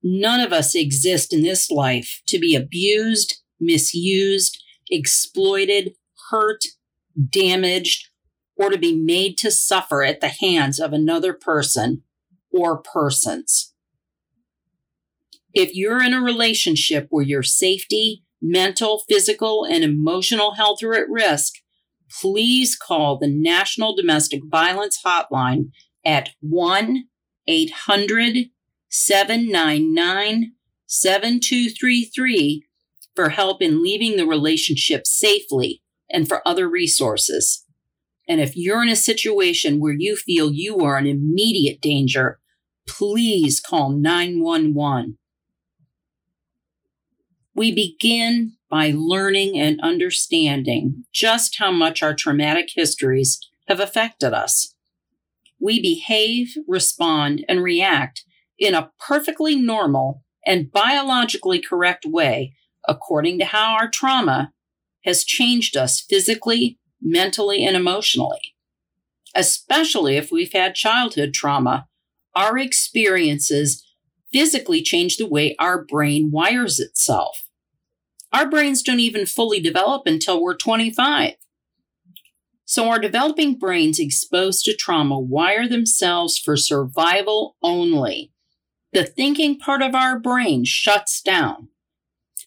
None 0.00 0.40
of 0.40 0.52
us 0.52 0.76
exist 0.76 1.32
in 1.32 1.42
this 1.42 1.70
life 1.70 2.22
to 2.28 2.38
be 2.38 2.54
abused, 2.54 3.40
misused, 3.64 4.62
exploited, 4.90 5.94
hurt, 6.30 6.64
damaged, 7.30 8.08
or 8.56 8.70
to 8.70 8.78
be 8.78 8.94
made 8.94 9.36
to 9.38 9.50
suffer 9.50 10.02
at 10.02 10.20
the 10.20 10.28
hands 10.28 10.78
of 10.78 10.92
another 10.92 11.32
person 11.32 12.02
or 12.50 12.78
persons. 12.78 13.72
If 15.52 15.74
you're 15.74 16.02
in 16.02 16.14
a 16.14 16.20
relationship 16.20 17.06
where 17.10 17.24
your 17.24 17.42
safety, 17.42 18.24
mental, 18.40 19.02
physical, 19.08 19.64
and 19.64 19.84
emotional 19.84 20.54
health 20.54 20.82
are 20.82 20.94
at 20.94 21.08
risk, 21.08 21.54
please 22.20 22.76
call 22.76 23.18
the 23.18 23.28
National 23.28 23.94
Domestic 23.94 24.42
Violence 24.46 25.00
Hotline 25.04 25.70
at 26.04 26.30
1 26.40 27.04
800 27.46 28.50
799 28.88 30.52
7233 30.86 32.64
for 33.14 33.30
help 33.30 33.62
in 33.62 33.82
leaving 33.82 34.16
the 34.16 34.26
relationship 34.26 35.06
safely 35.06 35.82
and 36.10 36.28
for 36.28 36.46
other 36.46 36.68
resources. 36.68 37.64
And 38.28 38.40
if 38.40 38.56
you're 38.56 38.82
in 38.82 38.88
a 38.88 38.96
situation 38.96 39.80
where 39.80 39.94
you 39.96 40.16
feel 40.16 40.52
you 40.52 40.78
are 40.80 40.98
in 40.98 41.06
immediate 41.06 41.80
danger, 41.80 42.38
please 42.88 43.60
call 43.60 43.90
911. 43.90 45.18
We 47.54 47.72
begin 47.72 48.56
by 48.68 48.92
learning 48.94 49.58
and 49.58 49.80
understanding 49.80 51.04
just 51.12 51.58
how 51.58 51.70
much 51.70 52.02
our 52.02 52.14
traumatic 52.14 52.70
histories 52.74 53.38
have 53.68 53.78
affected 53.78 54.32
us. 54.32 54.74
We 55.60 55.80
behave, 55.80 56.54
respond, 56.66 57.44
and 57.48 57.62
react 57.62 58.24
in 58.58 58.74
a 58.74 58.90
perfectly 58.98 59.54
normal 59.54 60.22
and 60.44 60.70
biologically 60.70 61.60
correct 61.60 62.04
way 62.04 62.54
according 62.88 63.38
to 63.38 63.44
how 63.44 63.74
our 63.74 63.88
trauma 63.88 64.52
has 65.04 65.24
changed 65.24 65.76
us 65.76 66.00
physically, 66.00 66.78
mentally, 67.00 67.64
and 67.64 67.76
emotionally. 67.76 68.54
Especially 69.34 70.16
if 70.16 70.30
we've 70.30 70.52
had 70.52 70.74
childhood 70.74 71.34
trauma, 71.34 71.86
our 72.34 72.58
experiences 72.58 73.84
physically 74.32 74.82
change 74.82 75.16
the 75.16 75.28
way 75.28 75.54
our 75.58 75.84
brain 75.84 76.30
wires 76.30 76.80
itself. 76.80 77.48
Our 78.32 78.48
brains 78.48 78.82
don't 78.82 79.00
even 79.00 79.26
fully 79.26 79.60
develop 79.60 80.06
until 80.06 80.42
we're 80.42 80.56
25. 80.56 81.34
So, 82.64 82.88
our 82.88 82.98
developing 82.98 83.58
brains 83.58 84.00
exposed 84.00 84.64
to 84.64 84.74
trauma 84.74 85.20
wire 85.20 85.68
themselves 85.68 86.38
for 86.38 86.56
survival 86.56 87.56
only. 87.62 88.32
The 88.92 89.04
thinking 89.04 89.58
part 89.58 89.82
of 89.82 89.94
our 89.94 90.18
brain 90.18 90.64
shuts 90.64 91.20
down. 91.20 91.68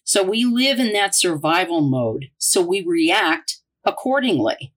So 0.08 0.22
we 0.22 0.42
live 0.46 0.78
in 0.80 0.94
that 0.94 1.14
survival 1.14 1.82
mode. 1.82 2.30
So 2.38 2.62
we 2.62 2.82
react 2.82 3.60
accordingly. 3.84 4.72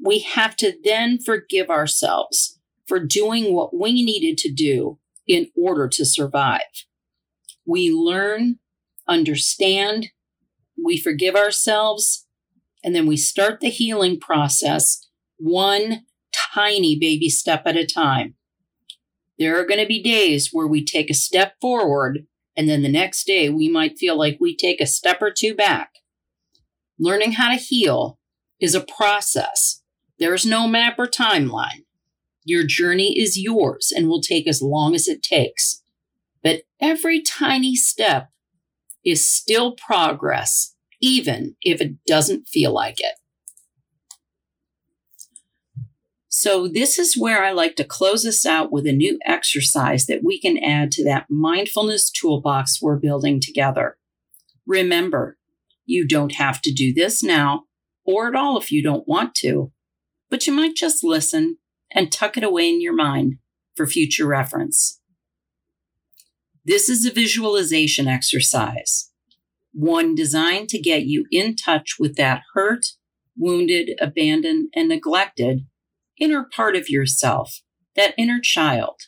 We 0.00 0.20
have 0.20 0.54
to 0.58 0.74
then 0.84 1.18
forgive 1.18 1.70
ourselves 1.70 2.60
for 2.86 3.00
doing 3.00 3.52
what 3.52 3.76
we 3.76 4.04
needed 4.04 4.38
to 4.38 4.52
do 4.52 5.00
in 5.26 5.48
order 5.56 5.88
to 5.88 6.04
survive. 6.04 6.86
We 7.66 7.90
learn, 7.90 8.60
understand, 9.08 10.10
we 10.80 10.98
forgive 10.98 11.34
ourselves, 11.34 12.24
and 12.84 12.94
then 12.94 13.08
we 13.08 13.16
start 13.16 13.58
the 13.58 13.70
healing 13.70 14.20
process 14.20 15.04
one 15.36 16.02
tiny 16.54 16.96
baby 16.96 17.28
step 17.28 17.64
at 17.66 17.76
a 17.76 17.84
time. 17.84 18.36
There 19.36 19.60
are 19.60 19.66
going 19.66 19.80
to 19.80 19.86
be 19.86 20.00
days 20.00 20.50
where 20.52 20.68
we 20.68 20.84
take 20.84 21.10
a 21.10 21.14
step 21.14 21.54
forward 21.60 22.28
and 22.56 22.68
then 22.68 22.82
the 22.82 22.88
next 22.88 23.26
day, 23.26 23.48
we 23.48 23.68
might 23.68 23.98
feel 23.98 24.16
like 24.16 24.38
we 24.40 24.56
take 24.56 24.80
a 24.80 24.86
step 24.86 25.20
or 25.20 25.30
two 25.30 25.54
back. 25.54 25.90
Learning 26.98 27.32
how 27.32 27.50
to 27.50 27.56
heal 27.56 28.18
is 28.60 28.74
a 28.74 28.80
process. 28.80 29.82
There's 30.18 30.46
no 30.46 30.68
map 30.68 30.98
or 30.98 31.08
timeline. 31.08 31.84
Your 32.44 32.64
journey 32.64 33.18
is 33.18 33.38
yours 33.38 33.92
and 33.94 34.08
will 34.08 34.20
take 34.20 34.46
as 34.46 34.62
long 34.62 34.94
as 34.94 35.08
it 35.08 35.22
takes. 35.22 35.82
But 36.42 36.62
every 36.80 37.20
tiny 37.20 37.74
step 37.74 38.28
is 39.04 39.26
still 39.26 39.72
progress, 39.72 40.74
even 41.00 41.56
if 41.62 41.80
it 41.80 42.04
doesn't 42.06 42.46
feel 42.48 42.72
like 42.72 43.00
it. 43.00 43.14
So, 46.44 46.68
this 46.68 46.98
is 46.98 47.16
where 47.16 47.42
I 47.42 47.52
like 47.52 47.74
to 47.76 47.84
close 47.84 48.26
us 48.26 48.44
out 48.44 48.70
with 48.70 48.86
a 48.86 48.92
new 48.92 49.18
exercise 49.24 50.04
that 50.04 50.22
we 50.22 50.38
can 50.38 50.58
add 50.58 50.92
to 50.92 51.04
that 51.04 51.24
mindfulness 51.30 52.10
toolbox 52.10 52.82
we're 52.82 52.98
building 52.98 53.40
together. 53.40 53.96
Remember, 54.66 55.38
you 55.86 56.06
don't 56.06 56.34
have 56.34 56.60
to 56.60 56.70
do 56.70 56.92
this 56.92 57.22
now 57.22 57.62
or 58.04 58.28
at 58.28 58.34
all 58.34 58.58
if 58.58 58.70
you 58.70 58.82
don't 58.82 59.08
want 59.08 59.34
to, 59.36 59.72
but 60.28 60.46
you 60.46 60.52
might 60.52 60.76
just 60.76 61.02
listen 61.02 61.56
and 61.90 62.12
tuck 62.12 62.36
it 62.36 62.44
away 62.44 62.68
in 62.68 62.82
your 62.82 62.94
mind 62.94 63.36
for 63.74 63.86
future 63.86 64.26
reference. 64.26 65.00
This 66.62 66.90
is 66.90 67.06
a 67.06 67.10
visualization 67.10 68.06
exercise, 68.06 69.10
one 69.72 70.14
designed 70.14 70.68
to 70.68 70.78
get 70.78 71.06
you 71.06 71.24
in 71.30 71.56
touch 71.56 71.94
with 71.98 72.16
that 72.16 72.42
hurt, 72.52 72.84
wounded, 73.34 73.92
abandoned, 73.98 74.68
and 74.74 74.90
neglected 74.90 75.64
inner 76.24 76.44
part 76.44 76.74
of 76.74 76.88
yourself, 76.88 77.60
that 77.96 78.14
inner 78.16 78.40
child. 78.40 79.02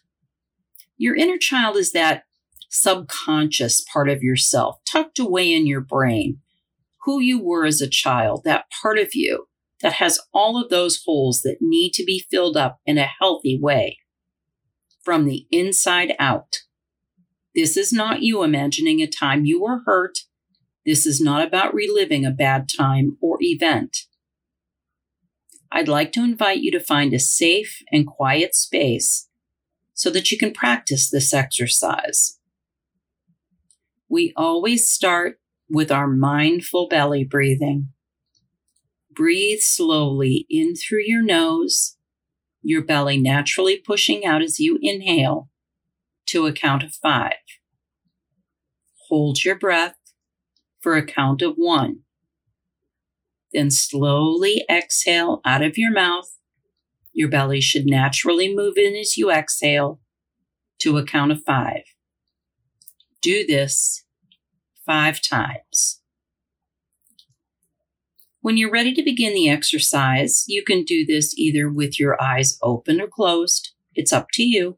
Your 0.98 1.16
inner 1.16 1.38
child 1.38 1.76
is 1.76 1.92
that 1.92 2.24
subconscious 2.68 3.80
part 3.90 4.10
of 4.10 4.22
yourself 4.22 4.76
tucked 4.90 5.18
away 5.18 5.52
in 5.52 5.66
your 5.66 5.80
brain, 5.80 6.40
who 7.04 7.18
you 7.18 7.42
were 7.42 7.64
as 7.64 7.80
a 7.80 7.88
child, 7.88 8.42
that 8.44 8.66
part 8.82 8.98
of 8.98 9.14
you 9.14 9.46
that 9.80 9.94
has 9.94 10.20
all 10.34 10.62
of 10.62 10.68
those 10.68 11.02
holes 11.06 11.40
that 11.40 11.58
need 11.60 11.92
to 11.94 12.04
be 12.04 12.24
filled 12.30 12.56
up 12.56 12.80
in 12.84 12.98
a 12.98 13.08
healthy 13.20 13.58
way 13.58 13.98
from 15.02 15.24
the 15.24 15.46
inside 15.50 16.14
out. 16.18 16.56
This 17.54 17.76
is 17.76 17.92
not 17.92 18.22
you 18.22 18.42
imagining 18.42 19.00
a 19.00 19.06
time 19.06 19.46
you 19.46 19.62
were 19.62 19.82
hurt. 19.86 20.18
This 20.84 21.06
is 21.06 21.20
not 21.20 21.46
about 21.46 21.72
reliving 21.72 22.26
a 22.26 22.30
bad 22.30 22.68
time 22.68 23.16
or 23.22 23.38
event. 23.40 23.96
I'd 25.76 25.88
like 25.88 26.10
to 26.12 26.24
invite 26.24 26.60
you 26.60 26.70
to 26.70 26.80
find 26.80 27.12
a 27.12 27.18
safe 27.18 27.82
and 27.92 28.06
quiet 28.06 28.54
space 28.54 29.28
so 29.92 30.08
that 30.08 30.32
you 30.32 30.38
can 30.38 30.54
practice 30.54 31.10
this 31.10 31.34
exercise. 31.34 32.38
We 34.08 34.32
always 34.38 34.88
start 34.88 35.38
with 35.68 35.92
our 35.92 36.06
mindful 36.08 36.88
belly 36.88 37.24
breathing. 37.24 37.88
Breathe 39.14 39.58
slowly 39.60 40.46
in 40.48 40.76
through 40.76 41.02
your 41.04 41.20
nose, 41.20 41.98
your 42.62 42.82
belly 42.82 43.20
naturally 43.20 43.76
pushing 43.76 44.24
out 44.24 44.40
as 44.40 44.58
you 44.58 44.78
inhale 44.80 45.50
to 46.28 46.46
a 46.46 46.54
count 46.54 46.84
of 46.84 46.94
five. 46.94 47.34
Hold 49.10 49.44
your 49.44 49.56
breath 49.56 49.98
for 50.80 50.96
a 50.96 51.04
count 51.04 51.42
of 51.42 51.56
one. 51.56 51.98
Then 53.56 53.70
slowly 53.70 54.66
exhale 54.70 55.40
out 55.46 55.62
of 55.62 55.78
your 55.78 55.90
mouth. 55.90 56.28
Your 57.14 57.30
belly 57.30 57.62
should 57.62 57.86
naturally 57.86 58.54
move 58.54 58.76
in 58.76 58.94
as 58.94 59.16
you 59.16 59.30
exhale 59.30 59.98
to 60.80 60.98
a 60.98 61.06
count 61.06 61.32
of 61.32 61.42
five. 61.42 61.84
Do 63.22 63.46
this 63.46 64.04
five 64.84 65.22
times. 65.22 66.02
When 68.42 68.58
you're 68.58 68.70
ready 68.70 68.92
to 68.92 69.02
begin 69.02 69.32
the 69.32 69.48
exercise, 69.48 70.44
you 70.46 70.62
can 70.62 70.84
do 70.84 71.06
this 71.06 71.32
either 71.38 71.66
with 71.70 71.98
your 71.98 72.22
eyes 72.22 72.58
open 72.62 73.00
or 73.00 73.08
closed. 73.08 73.70
It's 73.94 74.12
up 74.12 74.26
to 74.34 74.42
you. 74.42 74.76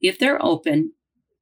If 0.00 0.20
they're 0.20 0.40
open, 0.40 0.92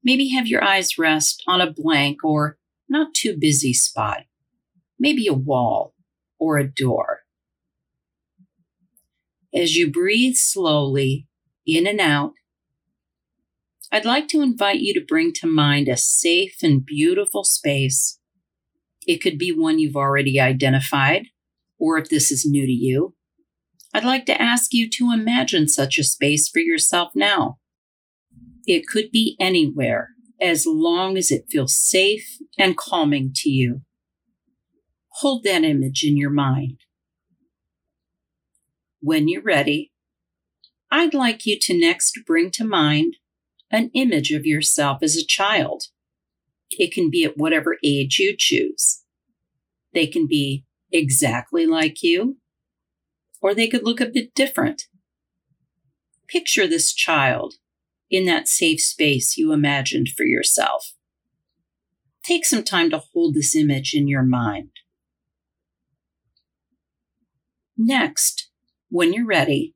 maybe 0.02 0.30
have 0.30 0.46
your 0.46 0.64
eyes 0.64 0.96
rest 0.96 1.42
on 1.46 1.60
a 1.60 1.70
blank 1.70 2.24
or 2.24 2.56
not 2.88 3.12
too 3.12 3.36
busy 3.38 3.74
spot, 3.74 4.22
maybe 4.98 5.26
a 5.26 5.34
wall 5.34 5.94
or 6.38 6.58
a 6.58 6.68
door. 6.68 7.20
As 9.54 9.76
you 9.76 9.90
breathe 9.90 10.34
slowly 10.34 11.28
in 11.66 11.86
and 11.86 12.00
out, 12.00 12.32
I'd 13.92 14.04
like 14.04 14.26
to 14.28 14.42
invite 14.42 14.80
you 14.80 14.92
to 14.94 15.04
bring 15.06 15.32
to 15.34 15.46
mind 15.46 15.88
a 15.88 15.96
safe 15.96 16.56
and 16.62 16.84
beautiful 16.84 17.44
space. 17.44 18.18
It 19.06 19.22
could 19.22 19.38
be 19.38 19.52
one 19.52 19.78
you've 19.78 19.96
already 19.96 20.40
identified, 20.40 21.26
or 21.78 21.98
if 21.98 22.08
this 22.08 22.32
is 22.32 22.44
new 22.44 22.66
to 22.66 22.72
you, 22.72 23.14
I'd 23.92 24.04
like 24.04 24.26
to 24.26 24.42
ask 24.42 24.74
you 24.74 24.90
to 24.90 25.12
imagine 25.12 25.68
such 25.68 25.98
a 25.98 26.02
space 26.02 26.48
for 26.48 26.58
yourself 26.58 27.12
now. 27.14 27.58
It 28.66 28.88
could 28.88 29.12
be 29.12 29.36
anywhere 29.38 30.10
as 30.40 30.66
long 30.66 31.16
as 31.16 31.30
it 31.30 31.44
feels 31.48 31.78
safe 31.78 32.38
and 32.58 32.76
calming 32.76 33.30
to 33.36 33.50
you. 33.50 33.82
Hold 35.18 35.44
that 35.44 35.62
image 35.62 36.02
in 36.04 36.16
your 36.16 36.30
mind. 36.30 36.80
When 39.00 39.28
you're 39.28 39.42
ready, 39.42 39.92
I'd 40.90 41.14
like 41.14 41.46
you 41.46 41.56
to 41.60 41.78
next 41.78 42.18
bring 42.26 42.50
to 42.52 42.64
mind 42.64 43.16
an 43.70 43.90
image 43.94 44.32
of 44.32 44.44
yourself 44.44 45.02
as 45.02 45.16
a 45.16 45.24
child. 45.24 45.84
It 46.72 46.92
can 46.92 47.10
be 47.10 47.24
at 47.24 47.36
whatever 47.36 47.76
age 47.84 48.18
you 48.18 48.34
choose. 48.36 49.02
They 49.92 50.06
can 50.08 50.26
be 50.26 50.64
exactly 50.92 51.64
like 51.66 52.02
you, 52.02 52.38
or 53.40 53.54
they 53.54 53.68
could 53.68 53.84
look 53.84 54.00
a 54.00 54.06
bit 54.06 54.34
different. 54.34 54.84
Picture 56.26 56.66
this 56.66 56.92
child 56.92 57.54
in 58.10 58.24
that 58.24 58.48
safe 58.48 58.80
space 58.80 59.36
you 59.36 59.52
imagined 59.52 60.08
for 60.08 60.24
yourself. 60.24 60.94
Take 62.24 62.44
some 62.44 62.64
time 62.64 62.90
to 62.90 63.02
hold 63.12 63.34
this 63.34 63.54
image 63.54 63.92
in 63.94 64.08
your 64.08 64.22
mind. 64.22 64.70
Next, 67.76 68.50
when 68.88 69.12
you're 69.12 69.26
ready, 69.26 69.74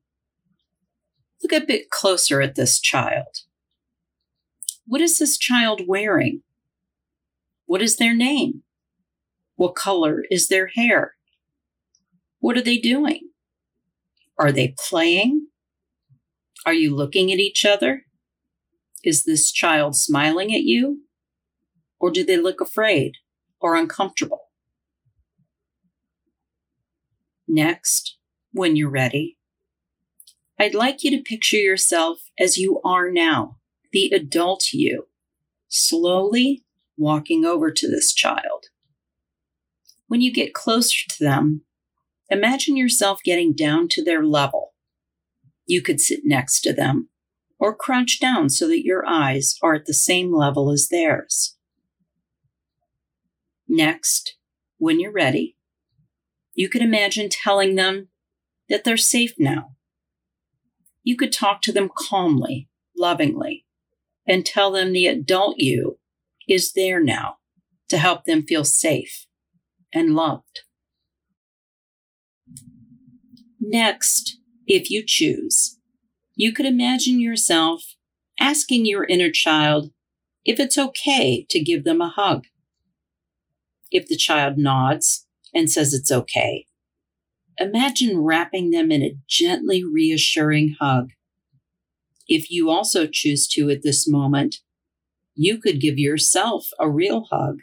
look 1.43 1.53
a 1.53 1.67
bit 1.67 1.91
closer 1.91 2.41
at 2.41 2.55
this 2.55 2.79
child. 2.79 3.43
What 4.87 5.01
is 5.01 5.19
this 5.19 5.37
child 5.37 5.83
wearing? 5.87 6.43
What 7.67 7.83
is 7.83 7.97
their 7.97 8.15
name? 8.15 8.63
What 9.57 9.75
color 9.75 10.25
is 10.31 10.49
their 10.49 10.69
hair? 10.69 11.17
What 12.39 12.57
are 12.57 12.63
they 12.63 12.79
doing? 12.79 13.31
Are 14.39 14.53
they 14.53 14.75
playing? 14.89 15.49
Are 16.65 16.73
you 16.73 16.95
looking 16.95 17.33
at 17.33 17.39
each 17.39 17.65
other? 17.65 18.03
Is 19.03 19.25
this 19.25 19.51
child 19.51 19.97
smiling 19.97 20.55
at 20.55 20.63
you? 20.63 21.03
Or 21.99 22.13
do 22.13 22.25
they 22.25 22.37
look 22.37 22.61
afraid 22.61 23.17
or 23.61 23.75
uncomfortable? 23.75 24.48
Next, 27.49 28.19
when 28.53 28.77
you're 28.77 28.91
ready, 28.91 29.39
I'd 30.59 30.75
like 30.75 31.03
you 31.03 31.11
to 31.13 31.23
picture 31.23 31.57
yourself 31.57 32.21
as 32.39 32.59
you 32.59 32.81
are 32.85 33.11
now, 33.11 33.57
the 33.91 34.11
adult 34.15 34.73
you, 34.75 35.07
slowly 35.69 36.65
walking 36.99 37.47
over 37.47 37.71
to 37.71 37.89
this 37.89 38.13
child. 38.13 38.67
When 40.09 40.21
you 40.21 40.31
get 40.31 40.53
closer 40.53 41.09
to 41.09 41.25
them, 41.25 41.63
imagine 42.29 42.77
yourself 42.77 43.21
getting 43.25 43.55
down 43.55 43.89
to 43.93 44.05
their 44.05 44.25
level. 44.25 44.75
You 45.67 45.81
could 45.81 46.01
sit 46.01 46.21
next 46.25 46.61
to 46.63 46.75
them 46.75 47.09
or 47.59 47.75
crouch 47.75 48.19
down 48.21 48.51
so 48.51 48.69
that 48.69 48.85
your 48.85 49.07
eyes 49.07 49.57
are 49.63 49.75
at 49.75 49.87
the 49.87 49.95
same 49.95 50.35
level 50.35 50.71
as 50.71 50.89
theirs. 50.91 51.57
Next, 53.67 54.37
when 54.79 55.01
you're 55.01 55.13
ready, 55.13 55.58
you 56.59 56.69
could 56.69 56.83
imagine 56.83 57.29
telling 57.29 57.77
them 57.77 58.09
that 58.69 58.83
they're 58.83 58.97
safe 58.97 59.35
now. 59.39 59.77
You 61.05 61.17
could 61.17 61.33
talk 61.33 61.63
to 61.63 61.73
them 61.73 61.89
calmly, 61.97 62.69
lovingly, 62.97 63.65
and 64.27 64.45
tell 64.45 64.73
them 64.73 64.93
the 64.93 65.07
adult 65.07 65.59
you 65.59 66.01
is 66.49 66.73
there 66.73 67.01
now 67.01 67.37
to 67.89 67.97
help 67.97 68.25
them 68.25 68.43
feel 68.43 68.65
safe 68.65 69.27
and 69.95 70.17
loved. 70.17 70.63
Next, 73.61 74.39
if 74.67 74.91
you 74.91 75.05
choose, 75.07 75.79
you 76.35 76.53
could 76.53 76.67
imagine 76.67 77.21
yourself 77.21 77.95
asking 78.41 78.85
your 78.85 79.05
inner 79.05 79.31
child 79.31 79.93
if 80.45 80.59
it's 80.59 80.77
okay 80.77 81.47
to 81.51 81.63
give 81.63 81.85
them 81.85 82.01
a 82.01 82.09
hug. 82.09 82.47
If 83.93 84.09
the 84.09 84.17
child 84.17 84.59
nods 84.59 85.28
and 85.55 85.71
says 85.71 85.95
it's 85.95 86.11
okay, 86.11 86.67
imagine 87.59 88.19
wrapping 88.19 88.71
them 88.71 88.91
in 88.91 89.03
a 89.03 89.17
gently 89.27 89.85
reassuring 89.85 90.77
hug. 90.81 91.11
If 92.27 92.51
you 92.51 92.71
also 92.71 93.07
choose 93.07 93.49
to 93.49 93.71
at 93.71 93.83
this 93.83 94.09
moment, 94.09 94.57
you 95.35 95.59
could 95.59 95.81
give 95.81 95.99
yourself 95.99 96.69
a 96.79 96.91
real 96.91 97.27
hug. 97.31 97.61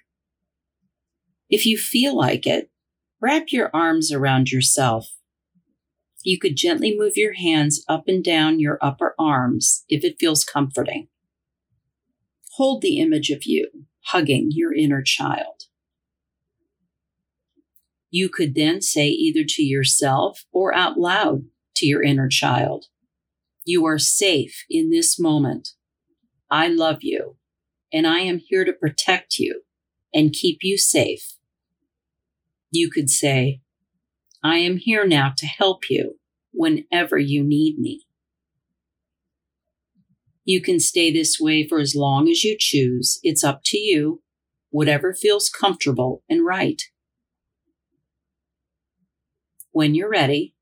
If 1.50 1.66
you 1.66 1.78
feel 1.78 2.18
like 2.18 2.48
it, 2.48 2.72
wrap 3.22 3.46
your 3.50 3.70
arms 3.74 4.12
around 4.12 4.52
yourself 4.52 5.10
you 6.26 6.40
could 6.40 6.58
gently 6.58 6.98
move 6.98 7.14
your 7.16 7.34
hands 7.34 7.86
up 7.88 8.08
and 8.08 8.24
down 8.24 8.60
your 8.60 8.80
upper 8.82 9.14
arms 9.20 9.86
if 9.88 10.04
it 10.04 10.18
feels 10.20 10.44
comforting. 10.44 11.08
Hold 12.54 12.82
the 12.82 13.00
image 13.00 13.30
of 13.30 13.44
you 13.46 13.70
hugging 14.08 14.50
your 14.52 14.74
inner 14.74 15.04
child. 15.04 15.55
You 18.12 18.30
could 18.30 18.56
then 18.56 18.82
say 18.82 19.08
either 19.08 19.44
to 19.48 19.64
yourself 19.64 20.46
or 20.52 20.74
out 20.74 20.98
loud 20.98 21.44
to 21.76 21.86
your 21.86 22.04
inner 22.04 22.30
child, 22.30 22.86
You 23.66 23.86
are 23.86 24.00
safe 24.00 24.64
in 24.70 24.90
this 24.90 25.20
moment. 25.20 25.70
I 26.50 26.68
love 26.68 27.00
you, 27.02 27.38
and 27.92 28.06
I 28.06 28.20
am 28.20 28.40
here 28.40 28.64
to 28.64 28.74
protect 28.74 29.40
you 29.40 29.62
and 30.14 30.32
keep 30.32 30.60
you 30.62 30.78
safe. 30.78 31.36
You 32.72 32.90
could 32.90 33.10
say, 33.10 33.62
I 34.44 34.58
am 34.58 34.78
here 34.78 35.08
now 35.08 35.34
to 35.38 35.46
help 35.46 35.90
you 35.90 36.20
whenever 36.54 37.18
you 37.18 37.44
need 37.44 37.80
me. 37.80 38.06
You 40.46 40.62
can 40.62 40.80
stay 40.80 41.12
this 41.12 41.40
way 41.40 41.68
for 41.68 41.80
as 41.80 41.96
long 41.96 42.30
as 42.30 42.44
you 42.44 42.56
choose. 42.58 43.20
It's 43.24 43.44
up 43.44 43.62
to 43.66 43.78
you, 43.80 44.22
whatever 44.70 45.14
feels 45.14 45.50
comfortable 45.50 46.24
and 46.30 46.46
right. 46.46 46.82
When 49.76 49.94
you're 49.94 50.10
ready, 50.10 50.56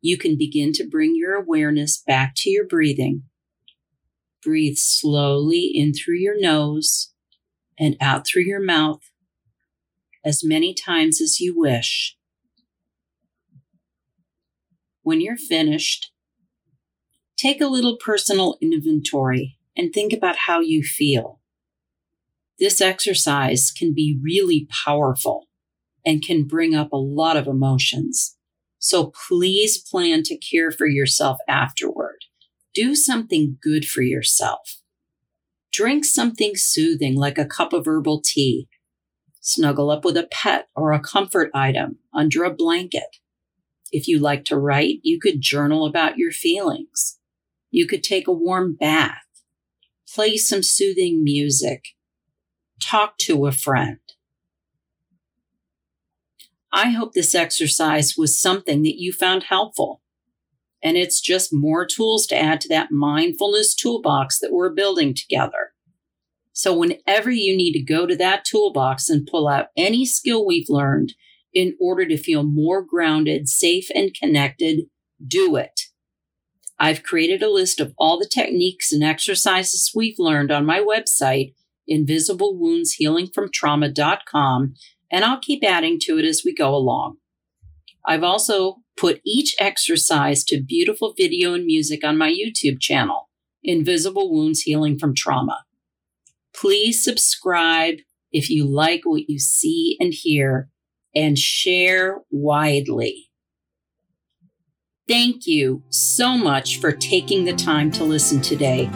you 0.00 0.16
can 0.16 0.38
begin 0.38 0.72
to 0.72 0.88
bring 0.88 1.16
your 1.16 1.34
awareness 1.34 2.02
back 2.06 2.32
to 2.36 2.48
your 2.48 2.66
breathing. 2.66 3.24
Breathe 4.42 4.78
slowly 4.78 5.70
in 5.74 5.92
through 5.92 6.16
your 6.16 6.40
nose 6.40 7.12
and 7.78 7.98
out 8.00 8.26
through 8.26 8.44
your 8.44 8.64
mouth 8.64 9.02
as 10.24 10.42
many 10.42 10.72
times 10.72 11.20
as 11.20 11.40
you 11.40 11.52
wish. 11.54 12.16
When 15.02 15.20
you're 15.20 15.36
finished, 15.36 16.10
take 17.36 17.60
a 17.60 17.66
little 17.66 17.98
personal 17.98 18.56
inventory 18.62 19.58
and 19.76 19.92
think 19.92 20.14
about 20.14 20.36
how 20.46 20.60
you 20.60 20.82
feel. 20.82 21.42
This 22.58 22.80
exercise 22.80 23.70
can 23.70 23.92
be 23.92 24.18
really 24.22 24.66
powerful 24.86 25.49
and 26.04 26.22
can 26.22 26.44
bring 26.44 26.74
up 26.74 26.92
a 26.92 26.96
lot 26.96 27.36
of 27.36 27.46
emotions. 27.46 28.36
So 28.78 29.12
please 29.28 29.78
plan 29.78 30.22
to 30.24 30.38
care 30.38 30.70
for 30.70 30.86
yourself 30.86 31.38
afterward. 31.48 32.24
Do 32.74 32.94
something 32.94 33.58
good 33.60 33.84
for 33.84 34.02
yourself. 34.02 34.80
Drink 35.72 36.04
something 36.04 36.52
soothing 36.56 37.16
like 37.16 37.38
a 37.38 37.44
cup 37.44 37.72
of 37.72 37.86
herbal 37.86 38.22
tea. 38.24 38.68
Snuggle 39.40 39.90
up 39.90 40.04
with 40.04 40.16
a 40.16 40.28
pet 40.30 40.68
or 40.74 40.92
a 40.92 41.00
comfort 41.00 41.50
item 41.54 41.98
under 42.14 42.44
a 42.44 42.54
blanket. 42.54 43.18
If 43.92 44.06
you 44.06 44.18
like 44.18 44.44
to 44.46 44.58
write, 44.58 45.00
you 45.02 45.18
could 45.18 45.40
journal 45.40 45.86
about 45.86 46.16
your 46.16 46.30
feelings. 46.30 47.18
You 47.70 47.86
could 47.86 48.02
take 48.02 48.26
a 48.26 48.32
warm 48.32 48.74
bath, 48.74 49.24
play 50.12 50.36
some 50.36 50.62
soothing 50.62 51.22
music, 51.22 51.88
talk 52.80 53.18
to 53.18 53.46
a 53.46 53.52
friend. 53.52 53.98
I 56.72 56.90
hope 56.90 57.12
this 57.12 57.34
exercise 57.34 58.14
was 58.16 58.40
something 58.40 58.82
that 58.82 58.98
you 58.98 59.12
found 59.12 59.44
helpful. 59.44 60.02
And 60.82 60.96
it's 60.96 61.20
just 61.20 61.52
more 61.52 61.84
tools 61.84 62.26
to 62.28 62.38
add 62.38 62.60
to 62.62 62.68
that 62.68 62.90
mindfulness 62.90 63.74
toolbox 63.74 64.38
that 64.38 64.52
we're 64.52 64.72
building 64.72 65.14
together. 65.14 65.72
So, 66.52 66.74
whenever 66.76 67.30
you 67.30 67.56
need 67.56 67.72
to 67.72 67.82
go 67.82 68.06
to 68.06 68.16
that 68.16 68.44
toolbox 68.44 69.08
and 69.08 69.26
pull 69.26 69.48
out 69.48 69.68
any 69.76 70.06
skill 70.06 70.46
we've 70.46 70.68
learned 70.68 71.14
in 71.52 71.76
order 71.80 72.06
to 72.06 72.16
feel 72.16 72.44
more 72.44 72.80
grounded, 72.82 73.48
safe, 73.48 73.88
and 73.94 74.14
connected, 74.14 74.86
do 75.26 75.56
it. 75.56 75.82
I've 76.78 77.02
created 77.02 77.42
a 77.42 77.50
list 77.50 77.80
of 77.80 77.92
all 77.98 78.18
the 78.18 78.30
techniques 78.32 78.90
and 78.92 79.04
exercises 79.04 79.92
we've 79.94 80.18
learned 80.18 80.50
on 80.50 80.64
my 80.64 80.80
website, 80.80 81.52
invisiblewoundshealingfromtrauma.com, 81.90 84.74
and 85.10 85.24
I'll 85.24 85.40
keep 85.40 85.64
adding 85.64 85.98
to 86.02 86.18
it 86.18 86.24
as 86.24 86.42
we 86.44 86.54
go 86.54 86.74
along. 86.74 87.16
I've 88.04 88.22
also 88.22 88.76
put 88.96 89.20
each 89.24 89.54
exercise 89.58 90.44
to 90.44 90.62
beautiful 90.62 91.14
video 91.16 91.54
and 91.54 91.64
music 91.64 92.04
on 92.04 92.18
my 92.18 92.30
YouTube 92.30 92.80
channel, 92.80 93.28
Invisible 93.62 94.32
Wounds 94.32 94.60
Healing 94.60 94.98
from 94.98 95.14
Trauma. 95.14 95.64
Please 96.54 97.02
subscribe 97.02 97.96
if 98.32 98.50
you 98.50 98.64
like 98.66 99.02
what 99.04 99.28
you 99.28 99.38
see 99.38 99.96
and 100.00 100.12
hear 100.12 100.68
and 101.14 101.38
share 101.38 102.20
widely. 102.30 103.30
Thank 105.08 105.46
you 105.46 105.82
so 105.90 106.38
much 106.38 106.78
for 106.78 106.92
taking 106.92 107.44
the 107.44 107.54
time 107.54 107.90
to 107.92 108.04
listen 108.04 108.40
today. 108.40 108.88